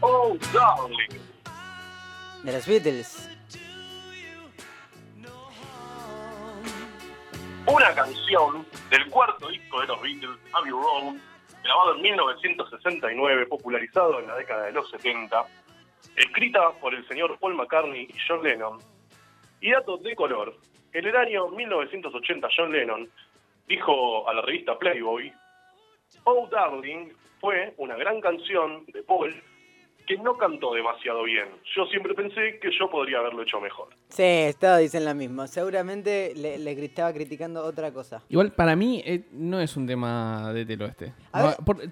Oh, 0.00 0.36
darling. 0.52 1.20
De 2.42 2.52
los 2.52 2.66
Beatles. 2.66 3.30
Una 7.66 7.94
canción 7.94 8.66
del 8.90 9.08
cuarto 9.10 9.48
disco 9.48 9.80
de 9.80 9.86
los 9.86 10.02
Beatles, 10.02 10.38
Abbey 10.52 10.70
Road, 10.72 11.14
grabado 11.62 11.94
en 11.94 12.02
1969, 12.02 13.46
popularizado 13.46 14.18
en 14.18 14.26
la 14.26 14.34
década 14.34 14.64
de 14.64 14.72
los 14.72 14.90
70 14.90 15.46
escrita 16.16 16.72
por 16.80 16.94
el 16.94 17.06
señor 17.08 17.38
Paul 17.38 17.54
McCartney 17.54 18.02
y 18.02 18.14
John 18.26 18.42
Lennon. 18.42 18.78
Y 19.60 19.70
datos 19.70 20.02
de 20.02 20.14
color, 20.14 20.56
en 20.92 21.06
el 21.06 21.16
año 21.16 21.48
1980 21.48 22.48
John 22.56 22.72
Lennon 22.72 23.08
dijo 23.66 24.28
a 24.28 24.34
la 24.34 24.42
revista 24.42 24.78
Playboy, 24.78 25.32
Oh 26.24 26.48
Darling 26.50 27.12
fue 27.40 27.74
una 27.78 27.96
gran 27.96 28.20
canción 28.20 28.84
de 28.86 29.02
Paul 29.02 29.34
que 30.06 30.16
no 30.18 30.36
cantó 30.36 30.74
demasiado 30.74 31.22
bien. 31.24 31.48
Yo 31.74 31.86
siempre 31.86 32.14
pensé 32.14 32.58
que 32.60 32.70
yo 32.78 32.90
podría 32.90 33.18
haberlo 33.18 33.42
hecho 33.42 33.60
mejor. 33.60 33.88
Sí, 34.08 34.50
todos 34.58 34.78
dicen 34.78 35.04
lo 35.04 35.14
mismo. 35.14 35.46
Seguramente 35.46 36.32
le, 36.36 36.84
estaba 36.84 37.12
criticando 37.12 37.64
otra 37.64 37.92
cosa. 37.92 38.22
Igual, 38.28 38.52
para 38.52 38.76
mí, 38.76 39.02
eh, 39.04 39.24
no 39.32 39.60
es 39.60 39.76
un 39.76 39.86
tema 39.86 40.52
de 40.52 40.66
telo 40.66 40.86
este. 40.86 41.12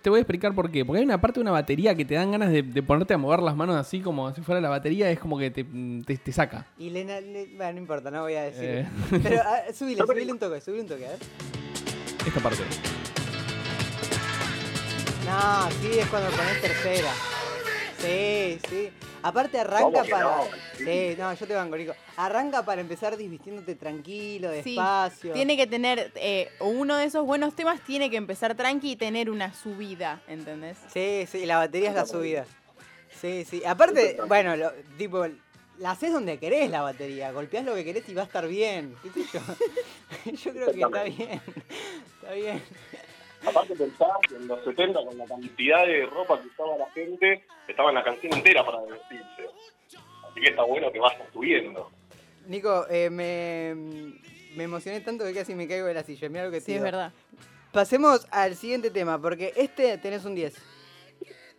te 0.03 0.11
voy 0.11 0.19
a 0.19 0.23
explicar 0.23 0.55
por 0.55 0.71
qué. 0.71 0.85
Porque 0.85 1.01
hay 1.01 1.05
una 1.05 1.21
parte 1.21 1.41
de 1.41 1.43
una 1.43 1.51
batería 1.51 1.95
que 1.95 2.05
te 2.05 2.15
dan 2.15 2.33
ganas 2.33 2.51
de, 2.51 2.83
ponerte 2.83 3.15
a 3.15 3.19
mover 3.19 3.41
las 3.41 3.57
manos 3.57 3.77
así 3.77 4.01
como 4.01 4.33
si 4.35 4.43
fuera 4.43 4.61
la 4.61 4.69
batería, 4.69 5.11
es 5.11 5.19
como 5.19 5.39
que 5.39 5.51
te, 5.51 5.65
te, 5.65 6.33
saca. 6.33 6.67
Y 6.79 6.91
Lena, 6.91 7.15
bueno, 7.57 7.73
no 7.73 7.79
importa, 7.79 8.11
no 8.11 8.23
voy 8.23 8.35
a 8.35 8.43
decir. 8.43 8.65
Eh. 8.65 8.89
Pero 9.23 9.41
subile, 9.73 10.03
subile 10.07 10.33
un 10.33 10.39
toque, 10.39 10.61
subile 10.61 10.83
un 10.83 10.89
toque, 10.89 11.07
a 11.07 11.11
ver. 11.11 11.19
Esta 12.27 12.41
parte. 12.41 12.63
No, 15.25 15.71
sí, 15.71 15.99
es 15.99 16.07
cuando 16.09 16.31
pones 16.31 16.61
tercera. 16.61 17.32
Sí, 18.03 18.59
sí. 18.69 18.91
Aparte 19.23 19.61
arranca 19.61 20.03
para. 20.05 20.43
Sí, 20.77 21.15
no, 21.17 21.33
yo 21.33 21.47
te 21.47 21.55
banco, 21.55 21.77
Nico. 21.77 21.95
Arranca 22.17 22.65
para 22.65 22.81
empezar 22.81 23.17
disvistiéndote 23.17 23.77
tranquilo, 23.77 24.51
despacio. 24.51 25.33
tiene 25.33 25.57
que 25.57 25.67
tener. 25.67 26.13
Eh, 26.17 26.51
uno 26.61 26.97
de 26.97 27.05
esos 27.05 27.25
buenos 27.25 27.55
temas 27.55 27.81
tiene 27.83 28.11
que 28.11 28.17
empezar 28.17 28.57
tranqui 28.57 28.93
y 28.93 28.97
tener 28.97 29.31
una 29.31 29.55
subida, 29.55 30.21
¿entendés? 30.27 30.79
Sí, 30.93 31.27
sí, 31.31 31.47
la 31.47 31.59
batería 31.59 31.91
es 31.91 31.95
la 31.95 32.07
subida. 32.07 32.45
Sí, 33.21 33.45
sí. 33.45 33.63
Aparte, 33.65 34.19
bueno, 34.27 34.57
lo, 34.57 34.73
tipo, 34.99 35.25
la 35.79 35.93
haces 35.93 36.13
donde 36.13 36.39
querés 36.39 36.71
la 36.71 36.83
batería. 36.83 37.31
Golpeás 37.33 37.65
lo 37.65 37.75
que 37.75 37.85
querés 37.85 38.09
y 38.09 38.15
va 38.15 38.23
a 38.23 38.27
estar 38.27 38.49
bien. 38.49 38.97
¿Qué 39.03 39.11
sé 39.11 39.21
yo? 39.33 39.41
yo 40.33 40.53
creo 40.53 40.73
que 40.73 40.81
está 40.83 41.05
bien. 41.05 41.41
Está 42.21 42.35
bien. 42.35 42.63
Aparte 43.47 43.75
pensaba 43.75 44.19
que 44.29 44.37
en 44.37 44.47
los 44.47 44.63
70 44.65 45.05
con 45.05 45.19
la 45.19 45.27
cantidad 45.27 45.87
de 45.87 46.07
ropa 46.07 46.41
que 46.41 46.49
usaba 46.49 46.77
la 46.77 46.91
gente, 46.91 47.45
estaba 47.67 47.89
en 47.89 47.97
la 47.97 48.05
canción 48.05 48.33
entera 48.33 48.65
para 48.65 48.81
vestirse. 48.83 49.49
Así 50.29 50.41
que 50.41 50.51
está 50.51 50.63
bueno 50.63 50.91
que 50.93 51.01
vaya 51.01 51.27
subiendo. 51.33 51.91
Nico, 52.47 52.87
eh, 52.89 53.11
me, 53.11 53.75
me 54.57 54.65
emocioné 54.65 55.01
tanto 55.01 55.25
que 55.25 55.35
casi 55.35 55.55
me 55.55 55.67
caigo 55.67 55.87
de 55.87 55.95
la 55.95 56.03
silla. 56.03 56.29
Mira 56.29 56.45
lo 56.45 56.51
que 56.51 56.61
Sí, 56.61 56.75
es 56.75 56.83
verdad. 56.83 57.13
Pasemos 57.73 58.27
al 58.31 58.55
siguiente 58.55 58.91
tema, 58.91 59.21
porque 59.21 59.53
este 59.57 59.97
tenés 59.99 60.25
un 60.25 60.35
10. 60.35 60.55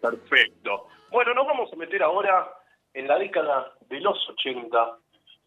Perfecto. 0.01 0.87
Bueno, 1.11 1.33
nos 1.33 1.47
vamos 1.47 1.71
a 1.73 1.75
meter 1.75 2.03
ahora 2.03 2.53
en 2.93 3.07
la 3.07 3.17
década 3.17 3.73
de 3.89 3.99
los 3.99 4.17
80, 4.29 4.97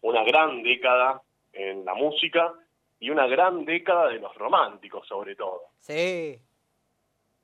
una 0.01 0.23
gran 0.23 0.61
década 0.63 1.21
en 1.53 1.85
la 1.85 1.93
música 1.93 2.53
y 2.99 3.09
una 3.09 3.27
gran 3.27 3.65
década 3.65 4.07
de 4.09 4.19
los 4.19 4.33
románticos 4.35 5.07
sobre 5.07 5.35
todo. 5.35 5.61
Sí. 5.79 6.39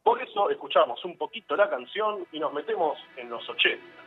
Por 0.04 0.22
eso 0.22 0.50
escuchamos 0.50 1.04
un 1.06 1.18
poquito 1.18 1.56
la 1.56 1.70
canción 1.70 2.28
y 2.32 2.40
nos 2.40 2.54
metemos 2.54 2.98
en 3.16 3.30
los 3.30 3.48
80. 3.48 4.03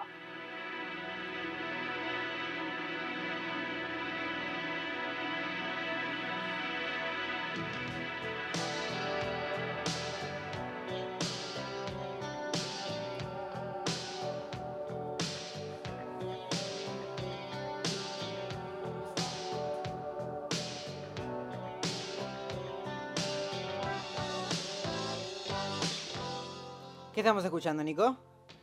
¿Qué 27.16 27.20
estamos 27.20 27.42
escuchando, 27.46 27.82
Nico? 27.82 28.14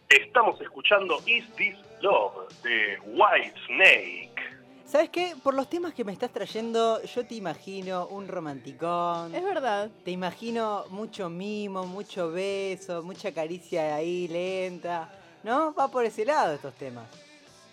Estamos 0.10 0.62
escuchando 0.62 1.18
Is 1.26 1.44
This 1.56 1.76
Love 2.02 2.48
de 2.62 3.00
White 3.04 3.60
Snake. 3.66 4.36
¿Sabes 4.86 5.10
qué? 5.10 5.34
Por 5.42 5.56
los 5.56 5.68
temas 5.68 5.96
que 5.96 6.04
me 6.04 6.12
estás 6.12 6.32
trayendo, 6.32 7.02
yo 7.02 7.26
te 7.26 7.34
imagino 7.34 8.06
un 8.06 8.28
romanticón. 8.28 9.34
Es 9.34 9.44
verdad. 9.44 9.90
Te 10.06 10.12
imagino 10.12 10.84
mucho 10.92 11.32
mimo, 11.32 11.88
mucho 11.88 12.32
beso, 12.32 13.02
mucha 13.02 13.34
caricia 13.34 13.96
ahí 13.96 14.28
lenta. 14.28 15.10
¿No? 15.42 15.74
Va 15.74 15.88
por 15.88 16.06
ese 16.06 16.24
lado 16.24 16.54
estos 16.54 16.76
temas. 16.76 17.10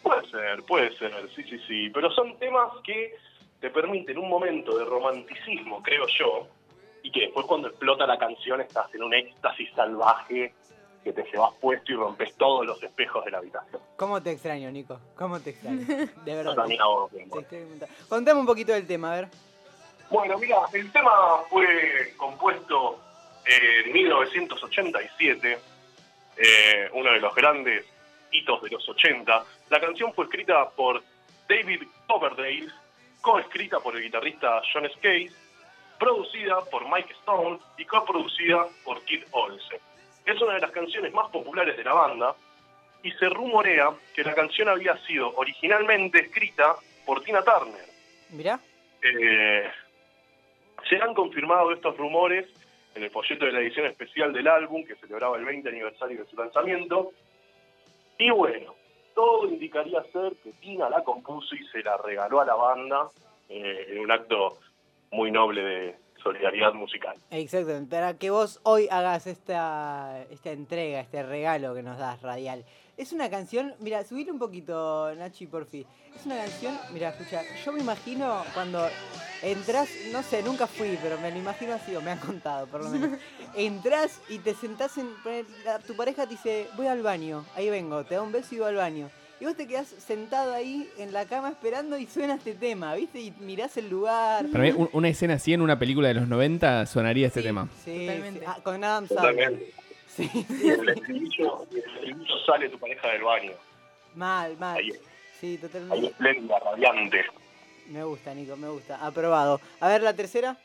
Puede 0.02 0.30
ser, 0.30 0.62
puede 0.62 0.96
ser, 0.96 1.12
sí, 1.36 1.42
sí, 1.42 1.58
sí. 1.68 1.90
Pero 1.90 2.10
son 2.12 2.38
temas 2.38 2.72
que 2.84 3.16
te 3.60 3.68
permiten 3.68 4.16
un 4.16 4.30
momento 4.30 4.78
de 4.78 4.86
romanticismo, 4.86 5.82
creo 5.82 6.06
yo, 6.18 6.48
y 7.02 7.10
que 7.10 7.20
después 7.22 7.46
cuando 7.46 7.68
explota 7.68 8.06
la 8.06 8.18
canción 8.18 8.60
estás 8.60 8.94
en 8.94 9.02
un 9.02 9.14
éxtasis 9.14 9.70
salvaje 9.74 10.54
que 11.02 11.12
te 11.12 11.24
llevas 11.24 11.54
puesto 11.60 11.92
y 11.92 11.94
rompes 11.94 12.34
todos 12.36 12.66
los 12.66 12.82
espejos 12.82 13.24
de 13.24 13.30
la 13.30 13.38
habitación. 13.38 13.80
¿Cómo 13.96 14.22
te 14.22 14.32
extraño, 14.32 14.70
Nico? 14.70 15.00
¿Cómo 15.16 15.40
te 15.40 15.50
extraño? 15.50 15.86
De 16.24 16.34
verdad. 16.34 16.54
también 16.54 16.80
Contame 18.08 18.40
un 18.40 18.46
poquito 18.46 18.72
del 18.72 18.86
tema, 18.86 19.12
a 19.12 19.20
ver. 19.20 19.28
Bueno, 20.10 20.36
mira, 20.38 20.58
el 20.72 20.90
tema 20.92 21.10
fue 21.48 22.14
compuesto 22.16 22.98
en 23.46 23.92
1987, 23.92 25.58
eh, 26.36 26.90
uno 26.92 27.12
de 27.12 27.20
los 27.20 27.34
grandes 27.34 27.86
hitos 28.32 28.62
de 28.62 28.70
los 28.70 28.88
80. 28.88 29.44
La 29.70 29.80
canción 29.80 30.12
fue 30.12 30.24
escrita 30.24 30.68
por 30.70 31.02
David 31.48 31.82
Coverdale, 32.06 32.68
coescrita 33.20 33.78
por 33.80 33.96
el 33.96 34.02
guitarrista 34.02 34.62
John 34.72 34.88
Scase, 34.96 35.30
producida 36.00 36.64
por 36.70 36.84
Mike 36.90 37.12
Stone 37.20 37.58
y 37.76 37.84
coproducida 37.84 38.66
por 38.84 39.04
Kid 39.04 39.22
Olsen. 39.32 39.78
Es 40.24 40.40
una 40.40 40.54
de 40.54 40.60
las 40.60 40.70
canciones 40.70 41.12
más 41.12 41.30
populares 41.30 41.76
de 41.76 41.84
la 41.84 41.92
banda 41.92 42.34
y 43.02 43.12
se 43.12 43.28
rumorea 43.28 43.90
que 44.14 44.24
la 44.24 44.34
canción 44.34 44.68
había 44.68 44.96
sido 45.06 45.32
originalmente 45.36 46.20
escrita 46.20 46.74
por 47.04 47.22
Tina 47.22 47.42
Turner. 47.42 47.84
Mira. 48.30 48.58
Eh, 49.02 49.70
se 50.88 50.96
han 50.96 51.14
confirmado 51.14 51.72
estos 51.72 51.96
rumores 51.96 52.46
en 52.94 53.04
el 53.04 53.10
folleto 53.10 53.44
de 53.44 53.52
la 53.52 53.60
edición 53.60 53.86
especial 53.86 54.32
del 54.32 54.48
álbum 54.48 54.84
que 54.84 54.96
celebraba 54.96 55.36
el 55.36 55.44
20 55.44 55.68
aniversario 55.68 56.24
de 56.24 56.30
su 56.30 56.36
lanzamiento. 56.36 57.12
Y 58.18 58.30
bueno, 58.30 58.74
todo 59.14 59.48
indicaría 59.48 60.02
ser 60.12 60.32
que 60.42 60.52
Tina 60.60 60.88
la 60.88 61.04
compuso 61.04 61.54
y 61.54 61.66
se 61.68 61.82
la 61.82 61.98
regaló 61.98 62.40
a 62.40 62.46
la 62.46 62.54
banda 62.54 63.08
eh, 63.48 63.86
en 63.90 63.98
un 63.98 64.10
acto 64.10 64.58
muy 65.10 65.30
noble 65.30 65.62
de, 65.62 65.96
solidaridad 66.22 66.74
musical. 66.74 67.16
Exactamente, 67.30 67.96
para 67.96 68.14
que 68.14 68.30
vos 68.30 68.60
hoy 68.62 68.88
hagas 68.90 69.26
esta, 69.26 70.22
esta 70.30 70.52
entrega, 70.52 71.00
este 71.00 71.22
regalo 71.22 71.74
que 71.74 71.82
nos 71.82 71.98
das 71.98 72.20
radial. 72.22 72.64
Es 72.96 73.12
una 73.12 73.30
canción, 73.30 73.74
mira, 73.80 74.04
subile 74.04 74.30
un 74.30 74.38
poquito, 74.38 75.14
Nachi, 75.14 75.46
por 75.46 75.64
fin. 75.64 75.86
Es 76.14 76.26
una 76.26 76.36
canción, 76.36 76.78
mira, 76.92 77.10
escucha, 77.10 77.42
yo 77.64 77.72
me 77.72 77.80
imagino 77.80 78.42
cuando 78.52 78.86
entras, 79.42 79.88
no 80.12 80.22
sé, 80.22 80.42
nunca 80.42 80.66
fui, 80.66 80.98
pero 81.02 81.18
me 81.18 81.30
lo 81.30 81.38
imagino 81.38 81.72
así, 81.72 81.96
o 81.96 82.02
me 82.02 82.10
han 82.10 82.18
contado 82.18 82.66
por 82.66 82.84
lo 82.84 82.90
menos. 82.90 83.18
entras 83.56 84.20
y 84.28 84.38
te 84.40 84.54
sentás 84.54 84.98
en. 84.98 85.08
Tu 85.86 85.96
pareja 85.96 86.24
te 86.24 86.32
dice, 86.32 86.68
voy 86.76 86.88
al 86.88 87.02
baño, 87.02 87.44
ahí 87.54 87.70
vengo, 87.70 88.04
te 88.04 88.16
da 88.16 88.22
un 88.22 88.32
beso 88.32 88.54
y 88.54 88.58
voy 88.58 88.68
al 88.68 88.76
baño. 88.76 89.08
Y 89.40 89.46
vos 89.46 89.56
te 89.56 89.66
quedás 89.66 89.88
sentado 89.88 90.52
ahí 90.52 90.86
en 90.98 91.14
la 91.14 91.24
cama 91.24 91.48
esperando 91.48 91.96
y 91.96 92.04
suena 92.04 92.34
este 92.34 92.52
tema, 92.54 92.94
¿viste? 92.94 93.20
Y 93.20 93.30
mirás 93.40 93.74
el 93.78 93.88
lugar. 93.88 94.44
Para 94.52 94.64
mí, 94.64 94.72
una 94.92 95.08
escena 95.08 95.34
así 95.34 95.54
en 95.54 95.62
una 95.62 95.78
película 95.78 96.08
de 96.08 96.14
los 96.14 96.28
90 96.28 96.84
sonaría 96.84 97.28
este 97.28 97.42
tema. 97.42 97.66
Sí, 97.82 98.06
Totalmente. 98.06 98.44
Ah, 98.46 98.58
con 98.62 98.84
Adam 98.84 99.08
Sandler. 99.08 99.58
Sí. 100.06 100.30
Y 100.62 100.68
el 100.68 100.88
estribillo, 100.90 101.66
sale 102.44 102.68
tu 102.68 102.78
pareja 102.78 103.08
del 103.08 103.22
baño. 103.22 103.52
Mal, 104.14 104.58
mal. 104.58 104.84
sí, 105.40 105.56
totalmente. 105.56 105.94
Ahí 105.96 106.06
espléndida, 106.06 106.58
radiante. 106.58 107.24
Me 107.88 108.04
gusta, 108.04 108.34
Nico, 108.34 108.56
me 108.56 108.68
gusta. 108.68 109.04
Aprobado. 109.04 109.58
A 109.80 109.88
ver, 109.88 110.02
la 110.02 110.14
tercera. 110.14 110.56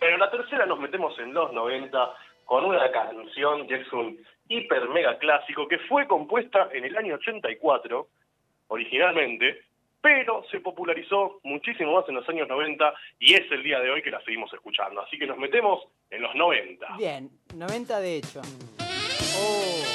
Pero 0.00 0.16
la 0.16 0.30
tercera 0.30 0.64
nos 0.64 0.80
metemos 0.80 1.18
en 1.18 1.34
los 1.34 1.52
90 1.52 2.14
con 2.46 2.64
una 2.64 2.90
canción 2.90 3.66
que 3.66 3.74
es 3.82 3.92
un 3.92 4.18
hiper 4.48 4.88
mega 4.88 5.18
clásico 5.18 5.66
que 5.68 5.78
fue 5.80 6.06
compuesta 6.06 6.68
en 6.72 6.84
el 6.84 6.96
año 6.96 7.14
84 7.16 8.08
originalmente, 8.68 9.62
pero 10.00 10.44
se 10.50 10.60
popularizó 10.60 11.40
muchísimo 11.42 11.94
más 11.94 12.08
en 12.08 12.16
los 12.16 12.28
años 12.28 12.48
90 12.48 12.94
y 13.18 13.34
es 13.34 13.50
el 13.50 13.62
día 13.62 13.80
de 13.80 13.90
hoy 13.90 14.02
que 14.02 14.10
la 14.10 14.22
seguimos 14.22 14.52
escuchando. 14.52 15.00
Así 15.00 15.18
que 15.18 15.26
nos 15.26 15.38
metemos 15.38 15.82
en 16.10 16.22
los 16.22 16.34
90. 16.34 16.96
Bien, 16.96 17.30
90 17.54 18.00
de 18.00 18.16
hecho. 18.16 18.40
Oh. 19.38 19.85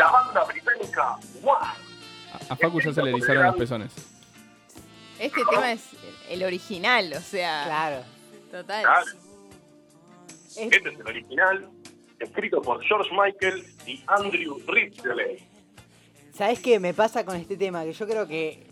La 0.00 0.10
banda 0.10 0.44
británica 0.44 1.18
A, 2.48 2.56
Facu 2.56 2.80
ya 2.80 2.92
se 2.92 3.02
le 3.02 3.10
erizaron 3.10 3.44
los 3.44 3.56
pezones. 3.56 3.92
Este 5.18 5.42
tema 5.50 5.72
es 5.72 5.82
el 6.30 6.42
original, 6.42 7.12
o 7.12 7.20
sea. 7.20 7.64
Claro. 7.66 8.02
Total. 8.50 8.84
Este 10.56 10.76
es 10.76 10.98
el 10.98 11.06
original, 11.06 11.68
escrito 12.18 12.62
por 12.62 12.82
George 12.82 13.10
Michael 13.12 13.62
y 13.86 14.02
Andrew 14.06 14.58
Ridgely. 14.66 15.46
¿Sabes 16.32 16.60
qué 16.60 16.80
me 16.80 16.94
pasa 16.94 17.26
con 17.26 17.36
este 17.36 17.58
tema? 17.58 17.84
Que 17.84 17.92
yo 17.92 18.06
creo 18.06 18.26
que 18.26 18.66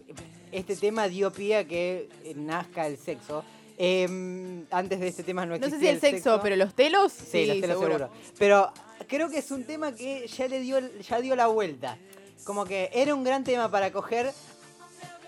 este 0.50 0.76
tema 0.76 1.08
dio 1.08 1.30
pie 1.30 1.58
a 1.58 1.64
que 1.64 2.08
nazca 2.36 2.86
el 2.86 2.96
sexo. 2.96 3.44
Em, 3.76 4.64
antes 4.70 4.98
de 4.98 5.08
este 5.08 5.22
tema 5.22 5.44
no 5.44 5.54
existía 5.54 5.76
No 5.76 5.84
sé 5.84 5.86
si 5.86 5.94
el, 5.94 6.00
sexo, 6.00 6.40
pero 6.42 6.56
los 6.56 6.74
telos, 6.74 7.12
sí, 7.12 7.46
los 7.46 7.60
telos 7.60 7.78
seguro. 7.78 8.10
Pero 8.38 8.72
creo 9.06 9.28
que 9.28 9.38
es 9.38 9.50
un 9.50 9.64
tema 9.64 9.92
que 9.94 10.26
ya 10.26 10.48
le 10.48 10.60
dio, 10.60 10.78
ya 11.00 11.20
dio 11.20 11.36
la 11.36 11.46
vuelta. 11.46 11.96
Como 12.44 12.64
que 12.64 12.90
era 12.92 13.14
un 13.14 13.24
gran 13.24 13.44
tema 13.44 13.70
para 13.70 13.92
coger. 13.92 14.32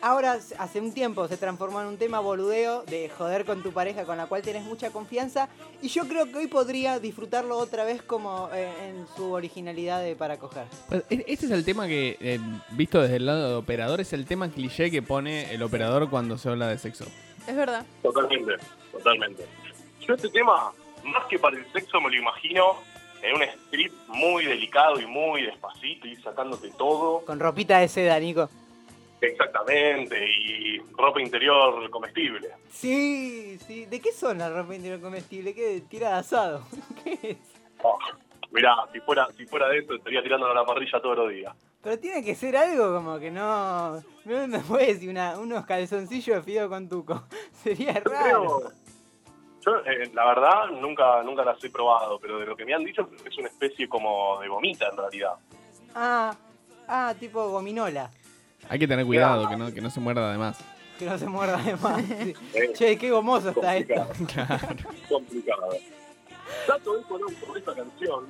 Ahora, 0.03 0.39
hace 0.59 0.81
un 0.81 0.93
tiempo, 0.93 1.29
se 1.29 1.37
transformó 1.37 1.83
en 1.83 1.87
un 1.87 1.99
tema 1.99 2.21
boludeo 2.21 2.85
de 2.85 3.11
joder 3.11 3.45
con 3.45 3.63
tu 3.63 3.71
pareja 3.71 4.05
con 4.05 4.17
la 4.17 4.27
cual 4.27 4.41
tienes 4.41 4.65
mucha 4.65 4.91
confianza. 4.91 5.51
Y 5.83 5.89
yo 5.89 6.09
creo 6.09 6.25
que 6.25 6.39
hoy 6.39 6.47
podría 6.47 6.99
disfrutarlo 6.99 7.59
otra 7.59 7.85
vez 7.85 8.01
como 8.01 8.49
eh, 8.55 8.73
en 8.89 9.07
su 9.15 9.33
originalidad 9.33 10.03
de 10.03 10.17
para 10.17 10.39
coger. 10.39 10.65
Pues, 10.89 11.05
este 11.11 11.47
es 11.47 11.51
el 11.51 11.67
tema 11.67 11.87
que, 11.87 12.17
eh, 12.21 12.41
visto 12.71 13.03
desde 13.03 13.17
el 13.17 13.27
lado 13.27 13.51
de 13.51 13.55
operador, 13.57 14.01
es 14.01 14.15
el 14.15 14.25
tema 14.25 14.49
cliché 14.51 14.91
que 14.91 15.03
pone 15.03 15.53
el 15.53 15.63
operador 15.63 16.09
cuando 16.09 16.39
se 16.39 16.49
habla 16.49 16.69
de 16.69 16.79
sexo. 16.79 17.05
Es 17.47 17.55
verdad. 17.55 17.85
Totalmente, 18.03 18.53
totalmente. 18.93 19.45
Yo 20.01 20.15
este 20.15 20.31
tema, 20.31 20.73
más 21.05 21.27
que 21.29 21.39
para 21.39 21.59
el 21.59 21.73
sexo, 21.73 22.01
me 22.01 22.09
lo 22.09 22.17
imagino 22.17 22.77
en 23.23 23.35
un 23.35 23.43
strip 23.43 23.93
muy 24.09 24.45
delicado 24.45 25.01
y 25.01 25.07
muy 25.07 25.43
despacito 25.43 26.07
y 26.07 26.17
sacándote 26.17 26.71
todo. 26.71 27.25
Con 27.25 27.41
ropita 27.41 27.79
de 27.79 27.89
seda, 27.89 28.19
Nico. 28.19 28.49
Exactamente, 29.21 30.17
y 30.27 30.79
ropa 30.97 31.21
interior 31.21 31.91
comestible. 31.91 32.49
Sí, 32.71 33.59
sí. 33.67 33.85
¿De 33.85 34.01
qué 34.01 34.13
son 34.13 34.39
la 34.39 34.49
ropa 34.49 34.75
interior 34.75 35.01
comestible? 35.01 35.55
¿Qué? 35.55 35.83
¿Tira 35.89 36.09
de 36.09 36.15
asado? 36.15 36.67
¿Qué 37.05 37.19
es? 37.23 37.37
Oh, 37.83 37.99
mirá, 38.51 38.75
si 38.93 39.01
fuera, 39.01 39.29
si 39.37 39.45
fuera 39.47 39.69
de 39.69 39.79
esto 39.79 39.95
estaría 39.95 40.23
tirando 40.23 40.47
a 40.47 40.55
la 40.55 40.65
parrilla 40.65 41.01
todos 41.03 41.19
los 41.19 41.31
días. 41.31 41.55
Pero 41.83 41.99
tiene 41.99 42.23
que 42.23 42.35
ser 42.35 42.57
algo 42.57 42.95
como 42.95 43.19
que 43.19 43.31
no... 43.31 44.03
No 44.25 44.47
me 44.47 44.59
puedes 44.61 44.89
decir 44.89 45.09
una, 45.09 45.39
unos 45.39 45.65
calzoncillos 45.65 46.37
de 46.37 46.43
fideo 46.43 46.69
con 46.69 46.89
tuco. 46.89 47.25
Sería 47.53 47.95
raro. 48.05 48.71
Yo, 49.65 49.77
eh, 49.85 50.11
la 50.15 50.27
verdad, 50.27 50.67
nunca, 50.81 51.23
nunca 51.23 51.45
las 51.45 51.63
he 51.63 51.71
probado, 51.71 52.19
pero 52.19 52.39
de 52.39 52.47
lo 52.47 52.57
que 52.57 52.65
me 52.65 52.75
han 52.75 52.85
dicho 52.85 53.09
es 53.25 53.39
una 53.39 53.49
especie 53.49 53.89
como 53.89 54.41
de 54.41 54.49
gomita 54.49 54.89
en 54.89 54.97
realidad. 54.97 55.35
Ah, 55.95 56.35
ah, 56.89 57.15
tipo 57.19 57.49
gominola. 57.51 58.11
Hay 58.69 58.79
que 58.79 58.89
tener 58.89 59.05
cuidado, 59.05 59.49
que 59.49 59.57
no, 59.57 59.73
que 59.73 59.81
no 59.81 59.91
se 59.91 60.01
muerda 60.01 60.29
además. 60.29 60.59
Que 60.99 61.07
no 61.07 61.19
se 61.19 61.27
muerda 61.27 61.59
además. 61.59 62.03
che, 62.75 62.97
qué 62.97 63.11
gomoso 63.11 63.51
está 63.51 63.77
esto. 63.77 64.07
Claro. 64.33 64.77
Complicado. 65.09 65.77
Dato 66.67 66.95
de 66.95 67.59
esta 67.59 67.75
canción 67.75 68.27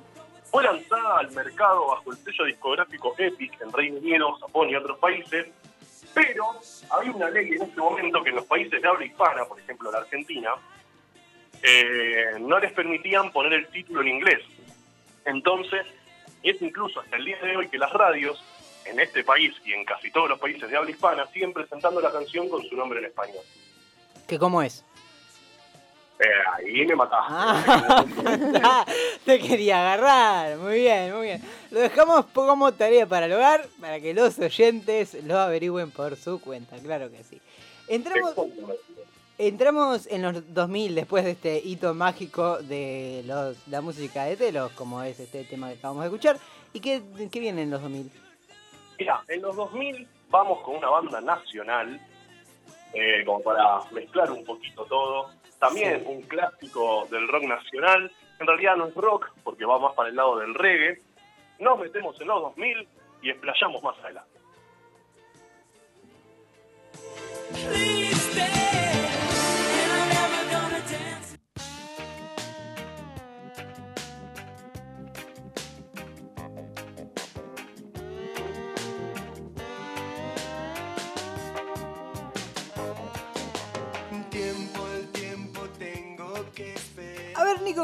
fue 0.50 0.64
lanzada 0.64 1.18
al 1.18 1.30
mercado 1.30 1.86
bajo 1.88 2.10
el 2.10 2.18
sello 2.18 2.44
discográfico 2.44 3.14
Epic 3.16 3.60
en 3.60 3.72
Reino 3.72 3.98
Unido, 3.98 4.32
Japón 4.34 4.68
y 4.70 4.76
otros 4.76 4.98
países, 4.98 5.46
pero 6.12 6.44
hay 6.90 7.08
una 7.08 7.30
ley 7.30 7.52
en 7.52 7.62
este 7.62 7.80
momento 7.80 8.22
que 8.22 8.30
en 8.30 8.36
los 8.36 8.46
países 8.46 8.82
de 8.82 8.88
habla 8.88 9.04
hispana, 9.04 9.44
por 9.44 9.60
ejemplo 9.60 9.92
la 9.92 9.98
Argentina, 9.98 10.50
eh, 11.62 12.36
no 12.40 12.58
les 12.58 12.72
permitían 12.72 13.32
poner 13.32 13.52
el 13.52 13.68
título 13.68 14.00
en 14.00 14.08
inglés. 14.08 14.40
Entonces, 15.24 15.86
es 16.42 16.60
incluso 16.62 17.00
hasta 17.00 17.16
el 17.16 17.24
día 17.24 17.38
de 17.42 17.56
hoy 17.56 17.68
que 17.68 17.78
las 17.78 17.92
radios 17.92 18.42
en 18.86 18.98
este 18.98 19.22
país 19.24 19.54
y 19.64 19.72
en 19.72 19.84
casi 19.84 20.10
todos 20.10 20.28
los 20.28 20.38
países 20.38 20.68
de 20.70 20.76
habla 20.76 20.90
hispana 20.90 21.26
siguen 21.26 21.52
presentando 21.52 22.00
la 22.00 22.10
canción 22.10 22.48
con 22.48 22.62
su 22.62 22.74
nombre 22.76 22.98
en 22.98 23.06
español. 23.06 23.44
¿Qué 24.26 24.38
cómo 24.38 24.62
es? 24.62 24.84
Eh, 26.18 26.26
ahí 26.54 26.86
me 26.86 26.94
mataste. 26.94 27.32
Ah, 28.62 28.84
te 29.24 29.38
quería 29.38 29.80
agarrar. 29.80 30.58
Muy 30.58 30.80
bien, 30.80 31.14
muy 31.14 31.26
bien. 31.26 31.42
Lo 31.70 31.78
dejamos 31.78 32.26
como 32.26 32.72
tarea 32.72 33.06
para 33.06 33.26
el 33.26 33.32
hogar, 33.32 33.66
para 33.80 34.00
que 34.00 34.12
los 34.12 34.38
oyentes 34.38 35.14
lo 35.24 35.38
averigüen 35.38 35.92
por 35.92 36.16
su 36.16 36.40
cuenta. 36.40 36.76
Claro 36.78 37.10
que 37.10 37.22
sí. 37.22 37.40
Entramos, 37.86 38.34
entramos 39.38 40.06
en 40.08 40.22
los 40.22 40.54
2000 40.54 40.94
después 40.96 41.24
de 41.24 41.30
este 41.32 41.58
hito 41.64 41.94
mágico 41.94 42.58
de 42.58 43.22
los, 43.24 43.68
la 43.68 43.80
música 43.80 44.24
de 44.24 44.36
Telos, 44.36 44.72
como 44.72 45.00
es 45.02 45.20
este 45.20 45.44
tema 45.44 45.68
que 45.68 45.78
acabamos 45.78 46.02
de 46.02 46.08
escuchar. 46.08 46.38
¿Y 46.72 46.80
qué, 46.80 47.02
qué 47.30 47.40
viene 47.40 47.62
en 47.62 47.70
los 47.70 47.82
2000? 47.82 48.10
Mira, 48.98 49.22
en 49.28 49.42
los 49.42 49.54
2000 49.54 50.08
vamos 50.28 50.60
con 50.62 50.76
una 50.76 50.90
banda 50.90 51.20
nacional, 51.20 52.00
eh, 52.94 53.24
como 53.24 53.42
para 53.42 53.80
mezclar 53.92 54.30
un 54.32 54.44
poquito 54.44 54.84
todo. 54.86 55.30
También 55.60 56.04
un 56.06 56.22
clásico 56.22 57.06
del 57.10 57.28
rock 57.28 57.44
nacional. 57.44 58.10
En 58.40 58.46
realidad 58.46 58.76
no 58.76 58.86
es 58.86 58.94
rock, 58.94 59.30
porque 59.44 59.64
va 59.64 59.78
más 59.78 59.94
para 59.94 60.08
el 60.08 60.16
lado 60.16 60.38
del 60.38 60.54
reggae. 60.54 61.00
Nos 61.60 61.78
metemos 61.78 62.18
en 62.20 62.26
los 62.26 62.40
2000 62.40 62.88
y 63.22 63.30
explayamos 63.30 63.82
más 63.82 63.98
adelante. 63.98 64.39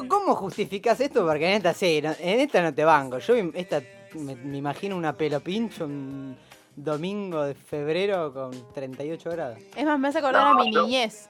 ¿Cómo 0.08 0.34
justificas 0.34 1.00
esto? 1.00 1.26
Porque 1.26 1.48
en 1.48 1.56
esta 1.56 1.74
sí, 1.74 1.98
en 1.98 2.40
esta 2.40 2.62
no 2.62 2.74
te 2.74 2.84
banco. 2.84 3.18
Yo 3.18 3.34
esta 3.54 3.82
me, 4.14 4.32
imagino 4.56 4.96
una 4.96 5.12
pelo 5.12 5.40
pincho 5.40 5.84
un 5.84 6.36
domingo 6.74 7.42
de 7.44 7.54
febrero 7.54 8.32
con 8.32 8.72
38 8.72 9.30
grados. 9.30 9.58
Es 9.74 9.84
más, 9.84 9.98
me 9.98 10.08
hace 10.08 10.18
acordar 10.18 10.46
a 10.46 10.54
mi 10.54 10.70
niñez. 10.70 11.28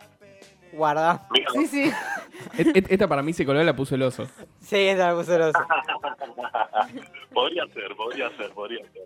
Guarda. 0.72 1.26
Sí, 1.54 1.66
sí. 1.66 1.92
Esta 2.58 3.08
para 3.08 3.22
mí 3.22 3.32
se 3.32 3.46
coló 3.46 3.62
y 3.62 3.64
la 3.64 3.74
puso 3.74 3.94
el 3.94 4.02
oso. 4.02 4.26
Sí, 4.60 4.76
esta 4.76 5.10
la 5.10 5.16
puso 5.16 5.34
el 5.36 5.42
oso. 5.42 5.58
podría 7.32 7.66
ser, 7.68 7.96
podría 7.96 8.36
ser, 8.36 8.50
podría 8.50 8.84
ser. 8.92 9.04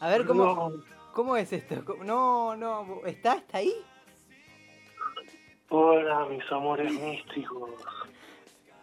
A 0.00 0.08
ver, 0.08 0.26
¿cómo, 0.26 0.72
¿cómo 1.12 1.36
es 1.36 1.52
esto? 1.52 1.84
No, 2.02 2.56
no, 2.56 3.02
¿está? 3.06 3.34
¿Está 3.34 3.58
ahí? 3.58 3.72
Hola, 5.74 6.26
mis 6.26 6.52
amores 6.52 6.92
místicos. 6.92 7.70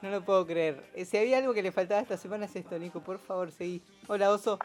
No 0.01 0.09
lo 0.09 0.21
puedo 0.21 0.47
creer. 0.47 0.89
Eh, 0.95 1.05
si 1.05 1.17
había 1.17 1.37
algo 1.37 1.53
que 1.53 1.61
le 1.61 1.71
faltaba 1.71 2.01
esta 2.01 2.17
semana 2.17 2.45
es 2.45 2.55
esto, 2.55 2.79
Nico. 2.79 2.99
Por 2.99 3.19
favor, 3.19 3.51
seguí. 3.51 3.83
Hola, 4.07 4.31
Oso. 4.31 4.57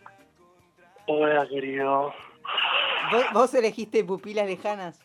Hola, 1.06 1.46
querido. 1.46 2.14
¿Vos, 3.34 3.52
elegiste 3.52 4.02
pupilas 4.04 4.46
lejanas? 4.46 5.02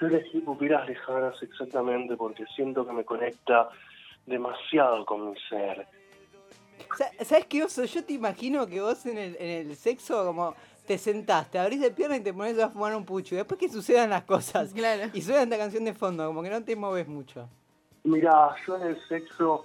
Yo 0.00 0.06
elegí 0.06 0.40
pupilas 0.40 0.88
lejanas 0.88 1.34
exactamente 1.42 2.16
porque 2.16 2.46
siento 2.56 2.86
que 2.86 2.92
me 2.94 3.04
conecta 3.04 3.68
demasiado 4.24 5.04
con 5.04 5.32
mi 5.32 5.38
ser. 5.50 5.86
¿Sabes 7.26 7.44
qué, 7.44 7.62
Oso? 7.62 7.84
Yo 7.84 8.02
te 8.02 8.14
imagino 8.14 8.66
que 8.66 8.80
vos 8.80 9.04
en 9.04 9.18
el, 9.18 9.36
en 9.38 9.68
el 9.68 9.76
sexo 9.76 10.24
como 10.24 10.54
te 10.86 10.98
sentás, 10.98 11.50
te 11.50 11.58
abrís 11.58 11.80
de 11.80 11.90
pierna 11.90 12.16
y 12.16 12.20
te 12.20 12.32
pones 12.32 12.58
a 12.58 12.70
fumar 12.70 12.94
un 12.94 13.04
pucho. 13.04 13.34
Y 13.34 13.38
después 13.38 13.58
que 13.58 13.68
sucedan 13.68 14.10
las 14.10 14.24
cosas. 14.24 14.72
Claro. 14.72 15.10
Y 15.12 15.20
suena 15.20 15.42
esta 15.42 15.58
canción 15.58 15.84
de 15.84 15.92
fondo, 15.92 16.26
como 16.26 16.42
que 16.42 16.50
no 16.50 16.62
te 16.62 16.76
mueves 16.76 17.08
mucho. 17.08 17.48
Mira, 18.04 18.54
yo 18.66 18.76
en 18.76 18.82
el 18.82 19.08
sexo 19.08 19.64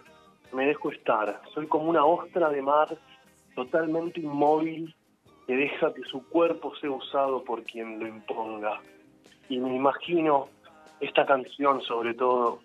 me 0.52 0.66
dejo 0.66 0.92
estar. 0.92 1.42
Soy 1.54 1.68
como 1.68 1.90
una 1.90 2.04
ostra 2.06 2.50
de 2.50 2.62
mar 2.62 2.98
totalmente 3.56 4.20
inmóvil 4.20 4.96
que 5.48 5.56
deja 5.56 5.94
que 5.94 6.04
su 6.04 6.28
cuerpo 6.28 6.76
sea 6.78 6.92
usado 6.92 7.44
por 7.44 7.64
quien 7.64 8.00
lo 8.00 8.08
imponga. 8.08 8.82
Y 9.50 9.60
me 9.60 9.76
imagino 9.76 10.50
esta 11.00 11.26
canción 11.26 11.82
sobre 11.82 12.14
todo 12.14 12.60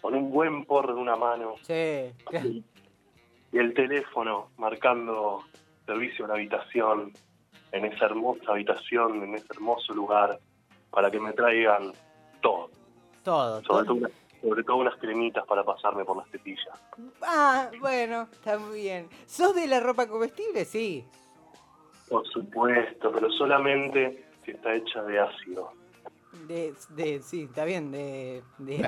con 0.00 0.14
un 0.14 0.30
buen 0.30 0.64
porro 0.64 0.94
de 0.94 1.00
una 1.00 1.16
mano. 1.16 1.54
Sí. 1.62 2.12
Y 3.52 3.58
el 3.58 3.74
teléfono 3.74 4.50
marcando 4.58 5.40
servicio 5.86 6.24
a 6.24 6.28
la 6.28 6.34
habitación 6.34 7.12
en 7.72 7.84
esa 7.84 8.06
hermosa 8.06 8.52
habitación, 8.52 9.22
en 9.22 9.34
ese 9.34 9.46
hermoso 9.50 9.92
lugar, 9.94 10.38
para 10.90 11.10
que 11.10 11.20
me 11.20 11.32
traigan 11.32 11.92
todo. 12.40 12.70
Todo, 13.22 13.62
sobre 13.64 13.86
todo. 13.86 14.10
sobre 14.40 14.64
todo 14.64 14.76
unas 14.76 14.96
cremitas 14.96 15.44
para 15.46 15.62
pasarme 15.62 16.04
por 16.04 16.16
las 16.16 16.28
tetillas. 16.30 16.80
Ah, 17.22 17.70
bueno, 17.80 18.28
está 18.32 18.58
muy 18.58 18.80
bien. 18.80 19.08
¿Sos 19.26 19.54
de 19.54 19.66
la 19.66 19.80
ropa 19.80 20.06
comestible? 20.08 20.64
Sí. 20.64 21.04
Por 22.08 22.26
supuesto, 22.26 23.12
pero 23.12 23.30
solamente 23.30 24.24
si 24.44 24.52
está 24.52 24.74
hecha 24.74 25.02
de 25.02 25.20
ácido. 25.20 25.72
De, 26.48 26.74
de, 26.90 27.20
sí, 27.22 27.42
está 27.44 27.64
bien, 27.64 27.92
de, 27.92 28.42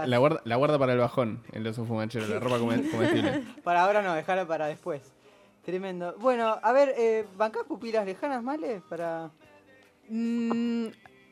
la, 0.07 0.18
guarda, 0.18 0.40
la 0.45 0.57
guarda 0.57 0.79
para 0.79 0.92
el 0.95 0.99
bajón, 0.99 1.42
el 1.53 1.66
oso 1.66 1.85
fumachero, 1.85 2.27
la 2.27 2.40
ropa 2.40 2.59
comestible. 2.59 3.45
para 3.62 3.85
ahora 3.85 4.03
no, 4.03 4.14
dejarla 4.14 4.47
para 4.47 4.66
después. 4.66 5.12
Tremendo. 5.64 6.14
Bueno, 6.18 6.59
a 6.61 6.72
ver, 6.72 6.94
eh, 6.96 7.25
¿bancás 7.37 7.64
pupilas 7.64 8.05
lejanas, 8.05 8.42
Male? 8.42 8.83
Para. 8.88 9.31
Mm, 10.09 10.88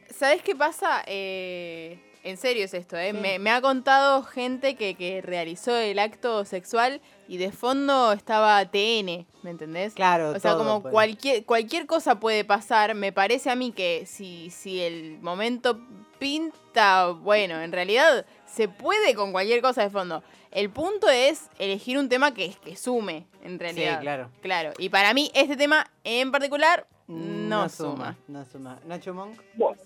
¿Sabes 0.09 0.43
qué 0.43 0.55
pasa? 0.55 1.03
Eh, 1.07 1.99
en 2.23 2.37
serio 2.37 2.65
es 2.65 2.75
esto, 2.75 2.97
¿eh? 2.97 3.13
Me, 3.13 3.51
ha 3.51 3.61
contado 3.61 4.23
gente 4.23 4.77
que, 4.77 5.23
realizó 5.23 5.75
el 5.77 5.99
acto 5.99 6.45
sexual 6.45 7.01
y 7.29 7.39
de 7.39 7.51
fondo 7.51 8.13
estaba 8.13 8.65
TN, 8.67 9.27
¿me 9.43 9.51
entendés? 9.51 9.95
Claro, 9.95 10.31
O 10.31 10.39
sea, 10.39 10.57
como 10.57 10.83
cualquier, 10.83 11.45
cualquier 11.45 11.87
cosa 11.87 12.21
puede 12.21 12.45
pasar. 12.45 12.95
Me 12.95 13.13
parece 13.13 13.51
a 13.51 13.57
mí 13.57 13.73
que 13.73 14.05
si, 14.07 14.51
si 14.51 14.81
el 14.81 15.19
momento 15.21 15.81
pinta, 16.19 17.07
bueno, 17.09 17.61
en 17.63 17.73
realidad 17.73 18.27
se 18.51 18.69
puede 18.69 19.15
con 19.15 19.33
cualquier 19.33 19.63
cosa 19.63 19.83
de 19.83 19.91
fondo. 19.91 20.23
El 20.51 20.71
punto 20.71 21.09
es 21.09 21.49
elegir 21.59 21.99
un 21.99 22.09
tema 22.09 22.35
que, 22.35 22.53
que 22.65 22.77
sume, 22.77 23.27
en 23.45 23.59
realidad. 23.59 23.99
Sí, 23.99 24.03
claro. 24.03 24.31
Claro. 24.43 24.73
Y 24.79 24.89
para 24.89 25.15
mí, 25.15 25.31
este 25.35 25.57
tema 25.57 25.87
en 26.05 26.33
particular 26.33 26.87
no, 27.07 27.69
suma. 27.69 28.17
No 28.29 28.45
suma. 28.45 28.79
Nacho 28.87 29.15
Monk. 29.15 29.41
Bueno, 29.55 29.81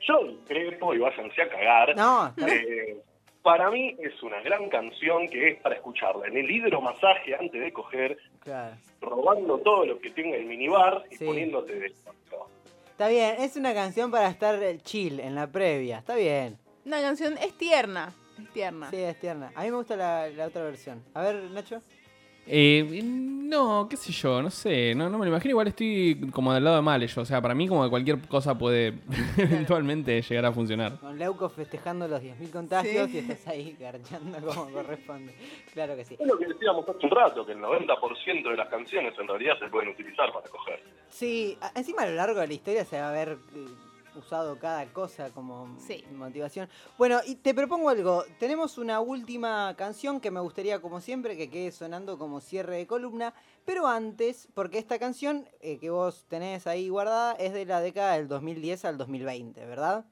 yo 0.00 0.24
discrepo 0.24 0.94
y 0.94 0.98
váyanse 0.98 1.42
a 1.42 1.48
cagar. 1.48 1.96
No, 1.96 2.32
eh, 2.46 3.02
para 3.42 3.70
mí 3.70 3.96
es 3.98 4.22
una 4.22 4.40
gran 4.40 4.68
canción 4.68 5.28
que 5.28 5.50
es 5.50 5.60
para 5.60 5.74
escucharla 5.74 6.26
en 6.26 6.36
el 6.36 6.50
hidromasaje 6.50 7.34
antes 7.38 7.60
de 7.60 7.72
coger, 7.72 8.18
claro. 8.40 8.76
robando 9.00 9.58
todo 9.58 9.84
lo 9.84 9.98
que 9.98 10.10
tenga 10.10 10.36
el 10.36 10.46
minibar 10.46 11.04
y 11.10 11.22
poniéndote 11.24 11.74
de 11.74 11.86
Está 11.86 13.08
bien, 13.08 13.34
es 13.40 13.56
una 13.56 13.74
canción 13.74 14.10
para 14.10 14.28
estar 14.28 14.56
chill 14.82 15.18
en 15.18 15.34
la 15.34 15.48
previa, 15.48 15.98
está 15.98 16.14
bien. 16.14 16.56
Una 16.84 17.00
canción 17.00 17.38
es 17.38 17.56
tierna. 17.56 18.12
Es 18.38 18.50
tierna. 18.52 18.90
Sí, 18.90 18.96
es 18.96 19.18
tierna. 19.18 19.52
A 19.54 19.62
mí 19.62 19.70
me 19.70 19.76
gusta 19.76 19.96
la, 19.96 20.46
otra 20.46 20.64
versión. 20.64 21.02
A 21.14 21.22
ver, 21.22 21.50
Nacho. 21.50 21.80
Eh, 22.46 23.00
no, 23.02 23.88
qué 23.88 23.96
sé 23.96 24.12
yo, 24.12 24.42
no 24.42 24.50
sé, 24.50 24.94
no, 24.94 25.08
no 25.08 25.16
me 25.16 25.24
lo 25.24 25.30
imagino. 25.30 25.52
Igual 25.52 25.68
estoy 25.68 26.30
como 26.30 26.52
del 26.52 26.62
lado 26.62 26.76
de 26.76 26.82
mal 26.82 27.06
yo. 27.06 27.22
O 27.22 27.24
sea, 27.24 27.40
para 27.40 27.54
mí 27.54 27.66
como 27.66 27.84
que 27.84 27.88
cualquier 27.88 28.20
cosa 28.28 28.58
puede 28.58 28.98
eventualmente 29.38 30.20
llegar 30.20 30.44
a 30.44 30.52
funcionar. 30.52 30.98
Con 30.98 31.18
Leuco 31.18 31.48
festejando 31.48 32.06
los 32.06 32.20
10.000 32.20 32.50
contagios 32.50 33.08
y 33.14 33.18
estás 33.18 33.46
ahí 33.48 33.74
garchando 33.80 34.38
como 34.46 34.70
corresponde. 34.70 35.34
Claro 35.72 35.96
que 35.96 36.04
sí. 36.04 36.16
Es 36.20 36.26
lo 36.26 36.36
que 36.38 36.46
decíamos 36.46 36.86
hace 36.86 37.06
un 37.06 37.12
rato, 37.12 37.46
que 37.46 37.52
el 37.52 37.60
90% 37.60 38.50
de 38.50 38.56
las 38.56 38.68
canciones 38.68 39.14
en 39.18 39.26
realidad 39.26 39.58
se 39.58 39.68
pueden 39.68 39.88
utilizar 39.88 40.30
para 40.30 40.46
coger. 40.48 40.82
Sí, 41.08 41.56
encima 41.74 42.02
a 42.02 42.06
lo 42.06 42.16
largo 42.16 42.40
de 42.40 42.48
la 42.48 42.54
historia 42.54 42.84
se 42.84 43.00
va 43.00 43.08
a 43.08 43.12
ver 43.12 43.38
eh, 43.54 43.66
usado 44.16 44.58
cada 44.58 44.92
cosa 44.92 45.30
como 45.30 45.76
motivación. 46.12 46.68
Bueno, 46.98 47.20
y 47.26 47.36
te 47.36 47.54
propongo 47.54 47.88
algo. 47.88 48.24
Tenemos 48.38 48.78
una 48.78 49.00
última 49.00 49.74
canción 49.76 50.20
que 50.20 50.30
me 50.30 50.40
gustaría, 50.40 50.80
como 50.80 51.00
siempre, 51.00 51.36
que 51.36 51.50
quede 51.50 51.72
sonando 51.72 52.18
como 52.18 52.40
cierre 52.40 52.76
de 52.76 52.86
columna. 52.86 53.34
Pero 53.64 53.86
antes, 53.86 54.48
porque 54.54 54.78
esta 54.78 54.98
canción 54.98 55.48
eh, 55.60 55.78
que 55.78 55.90
vos 55.90 56.26
tenés 56.28 56.66
ahí 56.66 56.88
guardada 56.88 57.32
es 57.34 57.52
de 57.52 57.64
la 57.64 57.80
década 57.80 58.14
del 58.14 58.28
2010 58.28 58.84
al 58.84 58.98
2020, 58.98 59.64
¿verdad? 59.66 60.04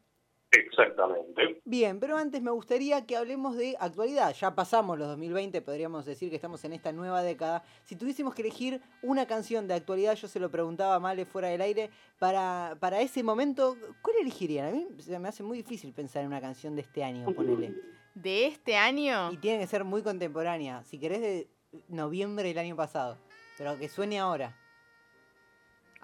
Exactamente. 0.52 1.62
Bien, 1.64 1.98
pero 1.98 2.18
antes 2.18 2.42
me 2.42 2.50
gustaría 2.50 3.06
que 3.06 3.16
hablemos 3.16 3.56
de 3.56 3.74
actualidad. 3.80 4.34
Ya 4.34 4.54
pasamos 4.54 4.98
los 4.98 5.08
2020, 5.08 5.62
podríamos 5.62 6.04
decir 6.04 6.28
que 6.28 6.36
estamos 6.36 6.62
en 6.64 6.74
esta 6.74 6.92
nueva 6.92 7.22
década. 7.22 7.64
Si 7.84 7.96
tuviésemos 7.96 8.34
que 8.34 8.42
elegir 8.42 8.82
una 9.02 9.26
canción 9.26 9.66
de 9.66 9.74
actualidad, 9.74 10.14
yo 10.14 10.28
se 10.28 10.38
lo 10.38 10.50
preguntaba 10.50 10.96
a 10.96 11.00
Male 11.00 11.24
fuera 11.24 11.48
del 11.48 11.62
aire, 11.62 11.88
para, 12.18 12.76
para 12.80 13.00
ese 13.00 13.22
momento, 13.22 13.76
¿cuál 14.02 14.16
elegirían? 14.20 14.68
A 14.68 14.70
mí 14.72 14.86
se 14.98 15.18
me 15.18 15.28
hace 15.28 15.42
muy 15.42 15.56
difícil 15.56 15.92
pensar 15.94 16.22
en 16.22 16.28
una 16.28 16.40
canción 16.40 16.76
de 16.76 16.82
este 16.82 17.02
año, 17.02 17.32
ponele. 17.32 17.74
¿De 18.14 18.46
este 18.46 18.76
año? 18.76 19.32
Y 19.32 19.38
tiene 19.38 19.58
que 19.60 19.66
ser 19.66 19.84
muy 19.84 20.02
contemporánea. 20.02 20.84
Si 20.84 20.98
querés 20.98 21.22
de 21.22 21.48
noviembre 21.88 22.48
del 22.48 22.58
año 22.58 22.76
pasado, 22.76 23.16
pero 23.56 23.78
que 23.78 23.88
suene 23.88 24.18
ahora. 24.18 24.54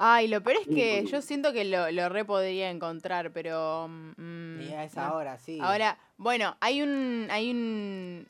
Ay, 0.01 0.29
lo 0.29 0.41
peor 0.45 0.59
es 0.61 0.69
que 0.69 1.05
yo 1.07 1.21
siento 1.21 1.53
que 1.53 1.65
lo, 1.65 1.91
lo 1.91 2.09
re 2.09 2.25
podría 2.25 2.71
encontrar, 2.71 3.33
pero. 3.33 3.89
Mm, 3.89 4.61
es 4.61 4.97
ahora, 4.97 5.39
sí. 5.39 5.59
Ahora, 5.61 5.99
bueno, 6.17 6.57
hay 6.61 6.83
un. 6.83 7.27
hay 7.31 7.51
un. 7.51 8.29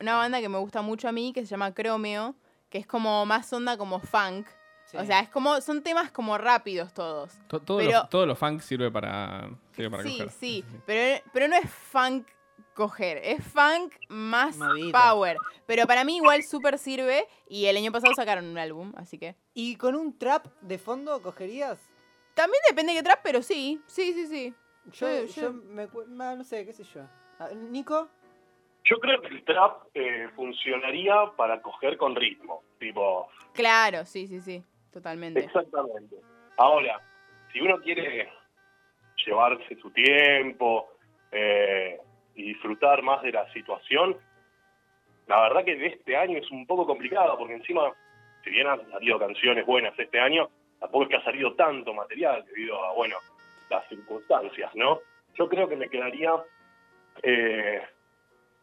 una 0.00 0.16
banda 0.16 0.40
que 0.40 0.48
me 0.48 0.56
gusta 0.56 0.80
mucho 0.80 1.08
a 1.08 1.12
mí 1.12 1.34
que 1.34 1.42
se 1.42 1.48
llama 1.48 1.74
Chromeo, 1.74 2.34
que 2.70 2.78
es 2.78 2.86
como 2.86 3.26
más 3.26 3.52
onda 3.52 3.76
como 3.76 4.00
funk. 4.00 4.46
O 4.94 5.04
sea, 5.04 5.20
es 5.20 5.28
como. 5.28 5.60
son 5.60 5.82
temas 5.82 6.10
como 6.10 6.38
rápidos 6.38 6.94
todos. 6.94 7.32
todo, 7.46 8.26
lo, 8.26 8.34
funk 8.34 8.62
sirve 8.62 8.90
para. 8.90 9.50
Sirve 9.76 9.90
para 9.90 10.02
sí, 10.04 10.22
sí, 10.40 10.64
pero, 10.86 11.22
pero 11.34 11.46
no 11.46 11.56
es 11.56 11.70
funk 11.70 12.26
coger. 12.74 13.18
Es 13.22 13.44
funk 13.44 13.94
más 14.08 14.58
power. 14.92 15.36
Pero 15.66 15.86
para 15.86 16.04
mí 16.04 16.16
igual 16.16 16.42
súper 16.42 16.78
sirve. 16.78 17.26
Y 17.48 17.66
el 17.66 17.76
año 17.76 17.92
pasado 17.92 18.14
sacaron 18.14 18.46
un 18.46 18.58
álbum, 18.58 18.92
así 18.96 19.18
que. 19.18 19.36
¿Y 19.54 19.76
con 19.76 19.94
un 19.94 20.18
trap 20.18 20.46
de 20.60 20.78
fondo 20.78 21.20
cogerías? 21.22 21.80
También 22.34 22.60
depende 22.68 22.92
de 22.92 22.98
qué 22.98 23.04
trap, 23.04 23.20
pero 23.22 23.42
sí. 23.42 23.80
Sí, 23.86 24.12
sí, 24.12 24.26
sí. 24.26 24.54
Yo, 24.92 25.24
yo, 25.26 25.52
me, 25.52 25.86
no 26.08 26.44
sé, 26.44 26.66
qué 26.66 26.72
sé 26.72 26.84
yo. 26.84 27.02
Ah, 27.38 27.50
¿Nico? 27.54 28.08
Yo 28.84 28.98
creo 28.98 29.20
que 29.20 29.28
el 29.28 29.44
trap 29.44 29.86
eh, 29.94 30.28
funcionaría 30.34 31.14
para 31.36 31.62
coger 31.62 31.96
con 31.96 32.16
ritmo. 32.16 32.62
Tipo. 32.78 33.28
Claro, 33.52 34.04
sí, 34.04 34.26
sí, 34.26 34.40
sí. 34.40 34.62
Totalmente. 34.92 35.40
Exactamente. 35.40 36.16
Ahora, 36.56 37.00
si 37.52 37.60
uno 37.60 37.78
quiere 37.80 38.28
llevarse 39.24 39.76
su 39.80 39.90
tiempo, 39.90 40.88
eh, 41.30 42.00
y 42.34 42.42
disfrutar 42.42 43.02
más 43.02 43.22
de 43.22 43.32
la 43.32 43.50
situación, 43.52 44.16
la 45.26 45.40
verdad 45.42 45.64
que 45.64 45.76
de 45.76 45.86
este 45.86 46.16
año 46.16 46.38
es 46.38 46.50
un 46.50 46.66
poco 46.66 46.86
complicado, 46.86 47.38
porque 47.38 47.54
encima, 47.54 47.92
si 48.44 48.50
bien 48.50 48.66
han 48.66 48.90
salido 48.90 49.18
canciones 49.18 49.64
buenas 49.66 49.98
este 49.98 50.20
año, 50.20 50.48
tampoco 50.80 51.04
es 51.04 51.10
que 51.10 51.16
ha 51.16 51.24
salido 51.24 51.54
tanto 51.54 51.94
material 51.94 52.44
debido 52.46 52.82
a, 52.84 52.92
bueno, 52.92 53.16
las 53.70 53.86
circunstancias, 53.88 54.70
¿no? 54.74 55.00
Yo 55.34 55.48
creo 55.48 55.68
que 55.68 55.76
me 55.76 55.88
quedaría 55.88 56.32
eh, 57.22 57.82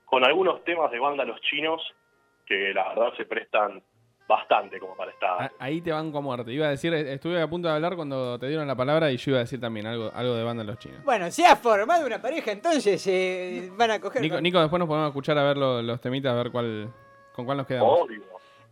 con 0.06 0.26
algunos 0.26 0.64
temas 0.64 0.92
de 0.92 1.00
banda 1.00 1.24
los 1.24 1.40
chinos 1.42 1.82
que 2.46 2.74
la 2.74 2.90
verdad 2.90 3.14
se 3.16 3.26
prestan 3.26 3.82
bastante 4.30 4.80
como 4.80 4.96
para 4.96 5.12
estar. 5.12 5.52
Ahí 5.58 5.82
te 5.82 5.92
van 5.92 6.16
a 6.16 6.20
muerte. 6.22 6.54
Iba 6.54 6.68
a 6.68 6.70
decir, 6.70 6.94
estuve 6.94 7.42
a 7.42 7.50
punto 7.50 7.68
de 7.68 7.74
hablar 7.74 7.96
cuando 7.96 8.38
te 8.38 8.48
dieron 8.48 8.68
la 8.68 8.76
palabra 8.76 9.12
y 9.12 9.18
yo 9.18 9.32
iba 9.32 9.40
a 9.40 9.42
decir 9.42 9.60
también 9.60 9.88
algo, 9.88 10.12
algo 10.14 10.36
de 10.36 10.44
banda 10.44 10.64
los 10.64 10.78
chinos. 10.78 11.04
Bueno, 11.04 11.32
si 11.32 11.44
has 11.44 11.58
formado 11.60 12.06
una 12.06 12.22
pareja, 12.22 12.52
entonces 12.52 13.06
eh, 13.08 13.72
van 13.76 13.90
a 13.90 14.00
coger. 14.00 14.22
Nico, 14.42 14.60
después 14.60 14.80
nos 14.80 14.88
podemos 14.88 15.08
escuchar 15.10 15.36
a 15.40 15.44
ver 15.44 15.58
los 15.58 16.00
temitas, 16.00 16.32
a 16.32 16.36
ver 16.36 16.52
cuál, 16.52 16.94
con 17.34 17.44
cuál 17.44 17.58
nos 17.58 17.66
quedamos. 17.66 18.02
Obvio, 18.02 18.22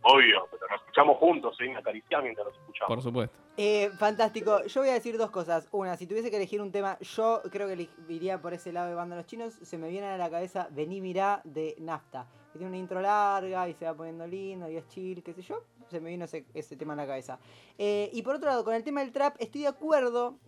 obvio, 0.02 0.46
pero 0.48 0.62
nos 0.70 0.80
escuchamos 0.80 1.16
juntos, 1.18 1.56
¿eh? 1.60 1.74
acariciamos 1.76 2.22
mientras 2.22 2.46
nos 2.46 2.56
escuchamos. 2.56 2.94
Por 2.94 3.02
supuesto. 3.02 3.36
Eh, 3.56 3.90
fantástico. 3.98 4.64
Yo 4.66 4.82
voy 4.82 4.90
a 4.90 4.94
decir 4.94 5.18
dos 5.18 5.32
cosas. 5.32 5.66
Una, 5.72 5.96
si 5.96 6.06
tuviese 6.06 6.30
que 6.30 6.36
elegir 6.36 6.62
un 6.62 6.70
tema, 6.70 6.96
yo 7.00 7.42
creo 7.50 7.66
que 7.66 7.88
iría 8.08 8.40
por 8.40 8.54
ese 8.54 8.72
lado 8.72 8.88
de 8.90 8.94
banda 8.94 9.16
los 9.16 9.26
chinos. 9.26 9.54
Se 9.54 9.76
me 9.76 9.88
viene 9.88 10.06
a 10.06 10.16
la 10.16 10.30
cabeza 10.30 10.68
Vení 10.70 11.00
Mirá 11.00 11.40
de 11.42 11.74
Nafta. 11.80 12.28
Que 12.58 12.64
tiene 12.64 12.70
una 12.70 12.78
intro 12.78 13.00
larga 13.00 13.68
y 13.68 13.74
se 13.74 13.84
va 13.84 13.94
poniendo 13.94 14.26
lindo 14.26 14.68
y 14.68 14.76
es 14.76 14.88
chill, 14.88 15.22
qué 15.22 15.32
sé 15.32 15.42
yo 15.42 15.62
se 15.90 16.00
me 16.00 16.10
vino 16.10 16.24
ese, 16.24 16.76
tema 16.76 16.92
en 16.92 16.98
la 16.98 17.06
cabeza. 17.06 17.38
Eh, 17.76 18.10
y 18.12 18.22
por 18.22 18.36
otro 18.36 18.48
lado, 18.48 18.64
con 18.64 18.74
el 18.74 18.84
tema 18.84 19.00
del 19.00 19.12
trap, 19.12 19.36
estoy 19.38 19.62
de 19.62 19.68
acuerdo. 19.68 20.38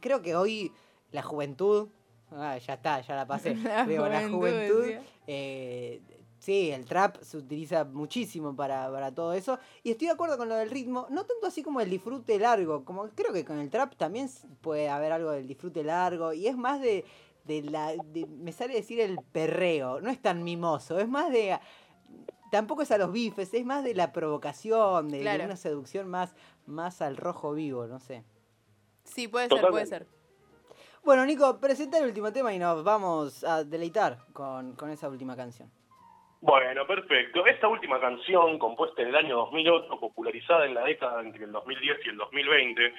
creo 0.00 0.22
que 0.22 0.34
hoy 0.34 0.72
la 1.10 1.22
juventud. 1.22 1.88
Ah, 2.30 2.56
ya 2.58 2.74
está, 2.74 3.00
ya 3.00 3.14
la 3.14 3.26
pasé. 3.26 3.54
la 3.56 3.84
la 3.84 4.28
juventud. 4.28 4.84
Eh, 5.26 6.00
sí, 6.38 6.70
el 6.70 6.84
trap 6.86 7.22
se 7.22 7.36
utiliza 7.36 7.84
muchísimo 7.84 8.56
para, 8.56 9.12
todo 9.12 9.32
eso. 9.34 9.58
Y 9.82 9.90
estoy 9.90 10.08
de 10.08 10.14
acuerdo 10.14 10.38
con 10.38 10.48
lo 10.48 10.56
del 10.56 10.70
ritmo. 10.70 11.06
No 11.10 11.24
tanto 11.24 11.46
así 11.46 11.62
como 11.62 11.80
el 11.80 11.90
disfrute 11.90 12.38
largo. 12.38 12.84
Como 12.84 13.08
creo 13.10 13.32
que 13.32 13.44
con 13.44 13.58
el 13.58 13.70
trap 13.70 13.94
también 13.96 14.28
puede 14.60 14.88
haber 14.88 15.12
algo 15.12 15.30
del 15.30 15.46
disfrute 15.46 15.84
largo. 15.84 16.32
Y 16.32 16.46
es 16.46 16.56
más 16.56 16.80
de. 16.80 17.04
De 17.44 17.62
la. 17.62 17.92
me 18.28 18.52
sale 18.52 18.74
decir 18.74 19.00
el 19.00 19.18
perreo. 19.32 20.00
No 20.00 20.10
es 20.10 20.20
tan 20.20 20.44
mimoso. 20.44 20.98
Es 20.98 21.08
más 21.08 21.30
de 21.30 21.58
tampoco 22.52 22.82
es 22.82 22.92
a 22.92 22.98
los 22.98 23.10
bifes, 23.10 23.54
es 23.54 23.64
más 23.64 23.82
de 23.82 23.94
la 23.94 24.12
provocación, 24.12 25.08
de, 25.08 25.20
una 25.20 25.56
seducción 25.56 26.08
más, 26.08 26.36
más 26.66 27.00
al 27.00 27.16
rojo 27.16 27.54
vivo, 27.54 27.86
no 27.86 27.98
sé. 27.98 28.24
Sí, 29.04 29.26
puede 29.26 29.48
ser, 29.48 29.66
puede 29.68 29.86
ser. 29.86 30.06
Bueno, 31.02 31.24
Nico, 31.24 31.58
presenta 31.58 31.98
el 31.98 32.04
último 32.04 32.30
tema 32.30 32.52
y 32.52 32.58
nos 32.58 32.84
vamos 32.84 33.42
a 33.42 33.64
deleitar 33.64 34.18
con, 34.34 34.76
con 34.76 34.90
esa 34.90 35.08
última 35.08 35.34
canción. 35.34 35.70
Bueno, 36.42 36.86
perfecto. 36.86 37.46
Esta 37.46 37.68
última 37.68 37.98
canción, 38.00 38.58
compuesta 38.58 39.00
en 39.00 39.08
el 39.08 39.16
año 39.16 39.36
2008, 39.36 39.98
popularizada 39.98 40.66
en 40.66 40.74
la 40.74 40.84
década 40.84 41.22
entre 41.22 41.44
el 41.44 41.52
2010 41.52 41.98
y 42.04 42.08
el 42.10 42.16
2020, 42.18 42.94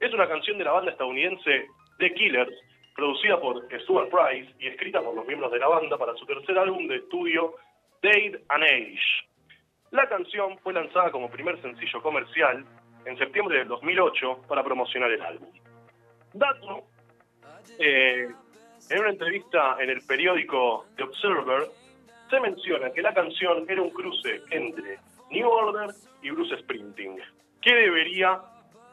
es 0.00 0.12
una 0.12 0.28
canción 0.28 0.58
de 0.58 0.64
la 0.64 0.72
banda 0.72 0.90
estadounidense 0.90 1.66
The 1.98 2.12
Killers, 2.12 2.52
producida 2.98 3.40
por 3.40 3.64
Stuart 3.82 4.10
Price 4.10 4.52
y 4.58 4.66
escrita 4.66 5.00
por 5.00 5.14
los 5.14 5.24
miembros 5.24 5.52
de 5.52 5.60
la 5.60 5.68
banda 5.68 5.96
para 5.96 6.14
su 6.14 6.26
tercer 6.26 6.58
álbum 6.58 6.88
de 6.88 6.96
estudio 6.96 7.54
Date 8.02 8.42
and 8.48 8.64
Age. 8.64 8.98
La 9.92 10.08
canción 10.08 10.58
fue 10.58 10.72
lanzada 10.72 11.12
como 11.12 11.30
primer 11.30 11.62
sencillo 11.62 12.02
comercial 12.02 12.64
en 13.04 13.16
septiembre 13.16 13.58
del 13.58 13.68
2008 13.68 14.46
para 14.48 14.64
promocionar 14.64 15.12
el 15.12 15.22
álbum. 15.22 15.48
Dato, 16.34 16.88
eh, 17.78 18.30
en 18.90 18.98
una 18.98 19.10
entrevista 19.10 19.76
en 19.78 19.90
el 19.90 20.04
periódico 20.04 20.86
The 20.96 21.04
Observer, 21.04 21.68
se 22.28 22.40
menciona 22.40 22.90
que 22.90 23.00
la 23.00 23.14
canción 23.14 23.64
era 23.68 23.80
un 23.80 23.90
cruce 23.90 24.42
entre 24.50 24.98
New 25.30 25.48
Order 25.48 25.94
y 26.20 26.30
Bruce 26.30 26.58
Sprinting, 26.58 27.16
que 27.62 27.74
debería 27.76 28.40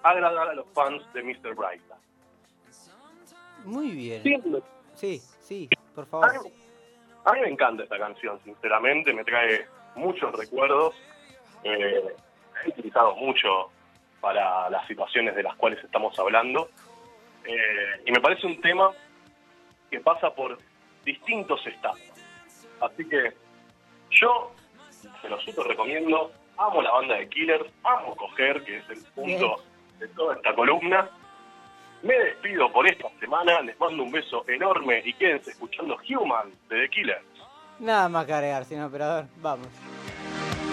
agradar 0.03 0.49
a 0.49 0.53
los 0.53 0.71
fans 0.73 1.01
de 1.13 1.23
Mr. 1.23 1.55
Bright. 1.55 1.81
Muy 3.65 3.91
bien. 3.91 4.23
Sí, 4.93 5.19
sí, 5.39 5.69
por 5.93 6.05
favor. 6.07 6.29
A 7.25 7.33
mí 7.33 7.39
me 7.41 7.49
encanta 7.49 7.83
esta 7.83 7.97
canción, 7.97 8.39
sinceramente, 8.43 9.11
me 9.13 9.23
trae 9.23 9.65
muchos 9.95 10.31
recuerdos. 10.33 10.95
Eh, 11.63 12.15
he 12.63 12.69
utilizado 12.69 13.15
mucho 13.15 13.71
para 14.21 14.69
las 14.69 14.87
situaciones 14.87 15.35
de 15.35 15.43
las 15.43 15.55
cuales 15.55 15.83
estamos 15.83 16.17
hablando. 16.19 16.69
Eh, 17.43 18.03
y 18.05 18.11
me 18.11 18.19
parece 18.19 18.47
un 18.47 18.61
tema 18.61 18.91
que 19.89 19.99
pasa 19.99 20.33
por 20.33 20.57
distintos 21.03 21.65
estados. 21.65 22.01
Así 22.81 23.07
que 23.07 23.33
yo 24.11 24.51
se 25.21 25.29
lo 25.29 25.39
súper 25.41 25.67
recomiendo. 25.67 26.31
Amo 26.57 26.81
la 26.81 26.91
banda 26.91 27.15
de 27.15 27.27
Killers, 27.27 27.65
amo 27.83 28.15
coger, 28.15 28.63
que 28.63 28.77
es 28.77 28.89
el 28.89 29.03
punto 29.13 29.63
de 29.99 30.07
toda 30.09 30.35
esta 30.35 30.55
columna. 30.55 31.09
Me 32.05 32.13
despido 32.13 32.71
por 32.71 32.87
esta 32.87 33.09
semana, 33.19 33.61
les 33.61 33.79
mando 33.79 34.03
un 34.03 34.11
beso 34.11 34.45
enorme 34.47 35.01
y 35.03 35.11
quédense 35.13 35.49
escuchando 35.49 35.97
Human 36.07 36.51
de 36.69 36.81
The 36.81 36.89
Killers. 36.89 37.25
Nada 37.79 38.07
más 38.09 38.27
que 38.27 38.33
señor 38.65 38.89
operador. 38.89 39.25
Vamos. 39.37 39.67